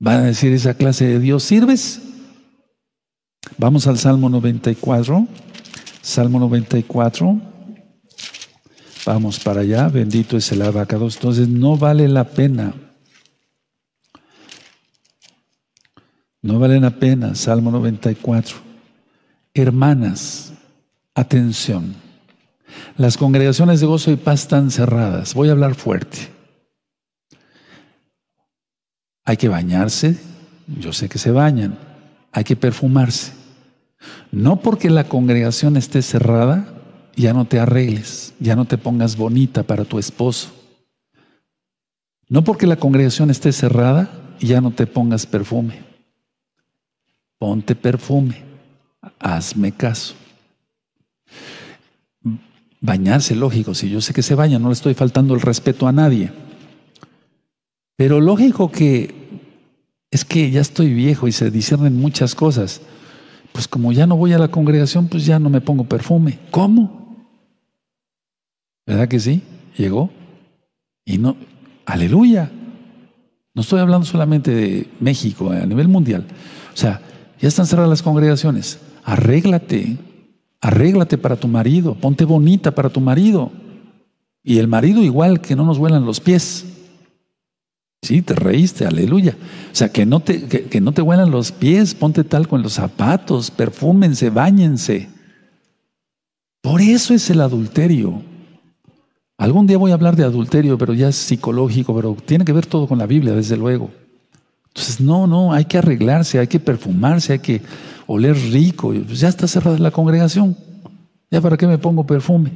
[0.00, 2.02] ¿Van a decir esa clase de Dios sirves?
[3.56, 5.28] Vamos al Salmo 94.
[6.06, 7.40] Salmo 94.
[9.04, 11.16] Vamos para allá, bendito es el abacados.
[11.16, 12.74] Entonces no vale la pena.
[16.42, 18.56] No vale la pena, Salmo 94.
[19.52, 20.52] Hermanas,
[21.12, 21.96] atención.
[22.96, 25.34] Las congregaciones de gozo y paz están cerradas.
[25.34, 26.28] Voy a hablar fuerte.
[29.24, 30.16] Hay que bañarse,
[30.68, 31.76] yo sé que se bañan,
[32.30, 33.45] hay que perfumarse.
[34.30, 36.68] No porque la congregación esté cerrada,
[37.16, 40.50] ya no te arregles, ya no te pongas bonita para tu esposo.
[42.28, 45.82] No porque la congregación esté cerrada, ya no te pongas perfume.
[47.38, 48.42] Ponte perfume,
[49.18, 50.14] hazme caso.
[52.80, 55.92] Bañarse, lógico, si yo sé que se baña, no le estoy faltando el respeto a
[55.92, 56.30] nadie.
[57.96, 59.14] Pero lógico que
[60.10, 62.80] es que ya estoy viejo y se disciernen muchas cosas.
[63.56, 66.38] Pues como ya no voy a la congregación, pues ya no me pongo perfume.
[66.50, 67.16] ¿Cómo?
[68.86, 69.42] ¿Verdad que sí?
[69.78, 70.10] Llegó.
[71.06, 71.38] Y no,
[71.86, 72.52] aleluya.
[73.54, 76.26] No estoy hablando solamente de México, a nivel mundial.
[76.74, 77.00] O sea,
[77.40, 78.78] ya están cerradas las congregaciones.
[79.04, 79.96] Arréglate.
[80.60, 81.94] Arréglate para tu marido.
[81.94, 83.50] Ponte bonita para tu marido.
[84.42, 86.75] Y el marido igual que no nos vuelan los pies.
[88.02, 89.36] Sí, te reíste, aleluya.
[89.72, 92.74] O sea, que no te, que, no te huelan los pies, ponte tal con los
[92.74, 95.08] zapatos, perfúmense, bañense.
[96.62, 98.22] Por eso es el adulterio.
[99.38, 102.66] Algún día voy a hablar de adulterio, pero ya es psicológico, pero tiene que ver
[102.66, 103.90] todo con la Biblia, desde luego.
[104.68, 107.62] Entonces, no, no, hay que arreglarse, hay que perfumarse, hay que
[108.06, 108.94] oler rico.
[108.94, 110.56] Ya está cerrada la congregación.
[111.30, 112.52] ¿Ya para qué me pongo perfume?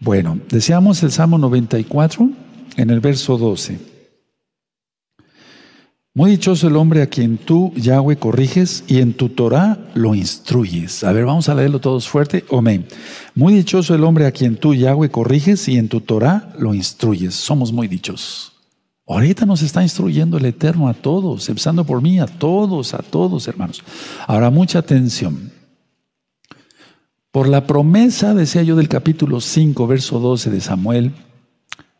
[0.00, 2.28] Bueno, deseamos el Salmo 94
[2.76, 3.92] en el verso 12.
[6.14, 11.04] Muy dichoso el hombre a quien tú, Yahweh, corriges y en tu Torah lo instruyes.
[11.04, 12.44] A ver, vamos a leerlo todos fuerte.
[12.52, 12.86] Amén.
[13.34, 17.34] Muy dichoso el hombre a quien tú, Yahweh, corriges y en tu Torah lo instruyes.
[17.34, 18.52] Somos muy dichosos.
[19.06, 23.48] Ahorita nos está instruyendo el Eterno a todos, empezando por mí, a todos, a todos,
[23.48, 23.82] hermanos.
[24.26, 25.50] Ahora, mucha atención.
[27.30, 31.14] Por la promesa, decía yo, del capítulo 5, verso 12 de Samuel,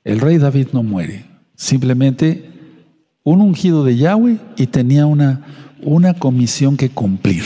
[0.04, 2.50] el rey David no muere, simplemente
[3.24, 5.44] un ungido de Yahweh y tenía una,
[5.82, 7.44] una comisión que cumplir.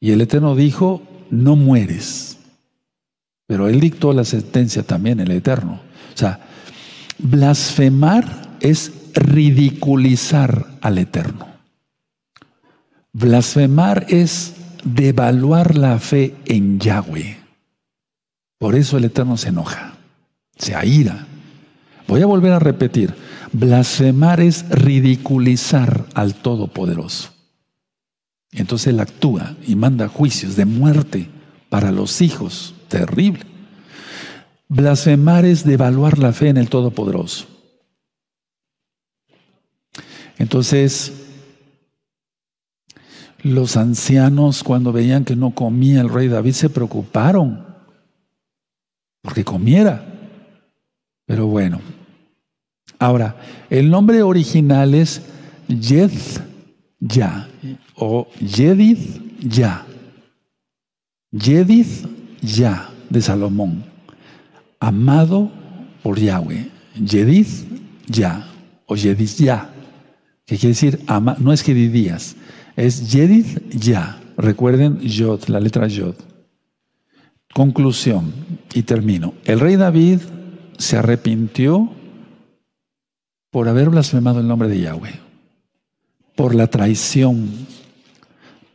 [0.00, 2.38] Y el Eterno dijo, no mueres.
[3.46, 5.80] Pero él dictó la sentencia también, el Eterno.
[6.14, 6.40] O sea,
[7.18, 11.46] blasfemar es ridiculizar al Eterno.
[13.12, 17.38] Blasfemar es devaluar la fe en Yahweh.
[18.58, 19.94] Por eso el Eterno se enoja,
[20.56, 21.23] se aira.
[22.06, 23.14] Voy a volver a repetir,
[23.52, 27.30] blasfemar es ridiculizar al Todopoderoso.
[28.52, 31.28] Entonces él actúa y manda juicios de muerte
[31.68, 32.74] para los hijos.
[32.88, 33.40] Terrible.
[34.68, 37.46] Blasfemar es devaluar la fe en el Todopoderoso.
[40.38, 41.12] Entonces,
[43.42, 47.66] los ancianos cuando veían que no comía el rey David se preocuparon
[49.20, 50.13] porque comiera.
[51.26, 51.80] Pero bueno.
[52.98, 53.36] Ahora,
[53.70, 55.22] el nombre original es
[55.68, 56.10] Yed
[57.00, 57.48] Ya
[57.96, 59.86] o Yedith Ya.
[61.32, 62.06] Yedith
[62.40, 63.84] Ya de Salomón.
[64.80, 65.50] Amado
[66.02, 66.70] por Yahweh.
[66.94, 67.66] Yedith
[68.06, 68.46] Ya
[68.86, 69.70] o Yedith Ya.
[70.46, 71.72] Que quiere decir, ama, no es que
[72.76, 74.20] es Yedith Ya.
[74.36, 76.16] Recuerden Yod, la letra Yod.
[77.54, 78.32] Conclusión,
[78.74, 79.34] y termino.
[79.44, 80.20] El rey David
[80.78, 81.90] se arrepintió
[83.50, 85.20] por haber blasfemado el nombre de Yahweh,
[86.34, 87.48] por la traición,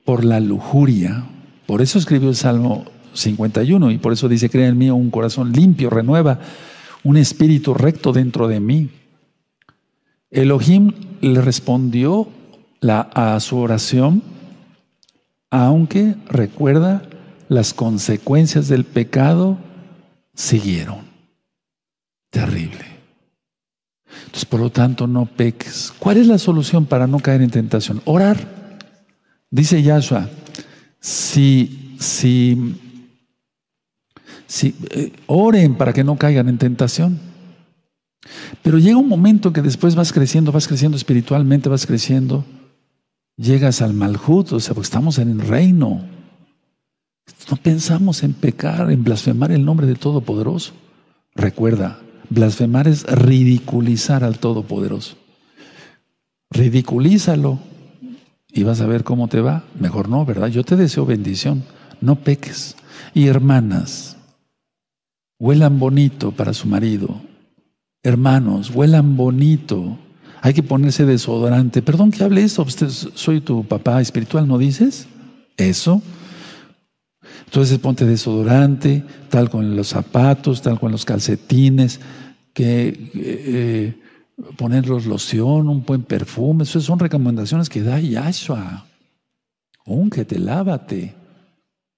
[0.06, 1.26] por la lujuria.
[1.66, 5.52] Por eso escribió el Salmo 51 y por eso dice, crea en mí un corazón
[5.52, 6.40] limpio, renueva
[7.04, 8.90] un espíritu recto dentro de mí.
[10.32, 12.28] Elohim le respondió
[12.82, 14.24] a su oración,
[15.50, 17.04] aunque recuerda
[17.50, 19.58] las consecuencias del pecado
[20.34, 21.09] siguieron.
[22.30, 22.86] Terrible.
[24.26, 25.94] Entonces, por lo tanto, no peques.
[26.00, 28.02] ¿Cuál es la solución para no caer en tentación?
[28.06, 28.38] Orar.
[29.52, 30.30] Dice Yahshua,
[31.00, 32.76] si, si,
[34.46, 37.20] si eh, oren para que no caigan en tentación.
[38.62, 42.46] Pero llega un momento que después vas creciendo, vas creciendo espiritualmente, vas creciendo,
[43.38, 46.06] llegas al malhut, o sea, porque estamos en el reino.
[47.50, 50.74] No pensamos en pecar, en blasfemar el nombre del Todopoderoso.
[51.34, 52.00] Recuerda,
[52.30, 55.16] blasfemar es ridiculizar al Todopoderoso.
[56.52, 57.60] Ridiculízalo
[58.52, 59.64] y vas a ver cómo te va.
[59.80, 60.48] Mejor no, ¿verdad?
[60.48, 61.64] Yo te deseo bendición.
[62.02, 62.76] No peques.
[63.14, 64.18] Y hermanas,
[65.40, 67.22] huelan bonito para su marido.
[68.04, 69.98] Hermanos, huelan bonito.
[70.42, 71.82] Hay que ponerse desodorante.
[71.82, 72.66] Perdón que hable eso.
[73.14, 75.08] soy tu papá espiritual, ¿no dices?
[75.58, 76.02] Eso.
[77.46, 82.00] Entonces ponte desodorante, tal con los zapatos, tal con los calcetines,
[82.60, 83.96] que eh,
[84.58, 86.64] ponerlos loción, un buen perfume.
[86.64, 88.86] Esas son recomendaciones que da Yahshua.
[90.26, 91.16] te lávate.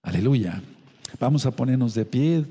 [0.03, 0.61] Aleluya.
[1.19, 2.45] Vamos a ponernos de pie.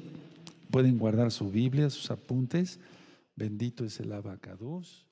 [0.72, 2.80] Pueden guardar su Biblia, sus apuntes.
[3.36, 5.06] Bendito es el abacados.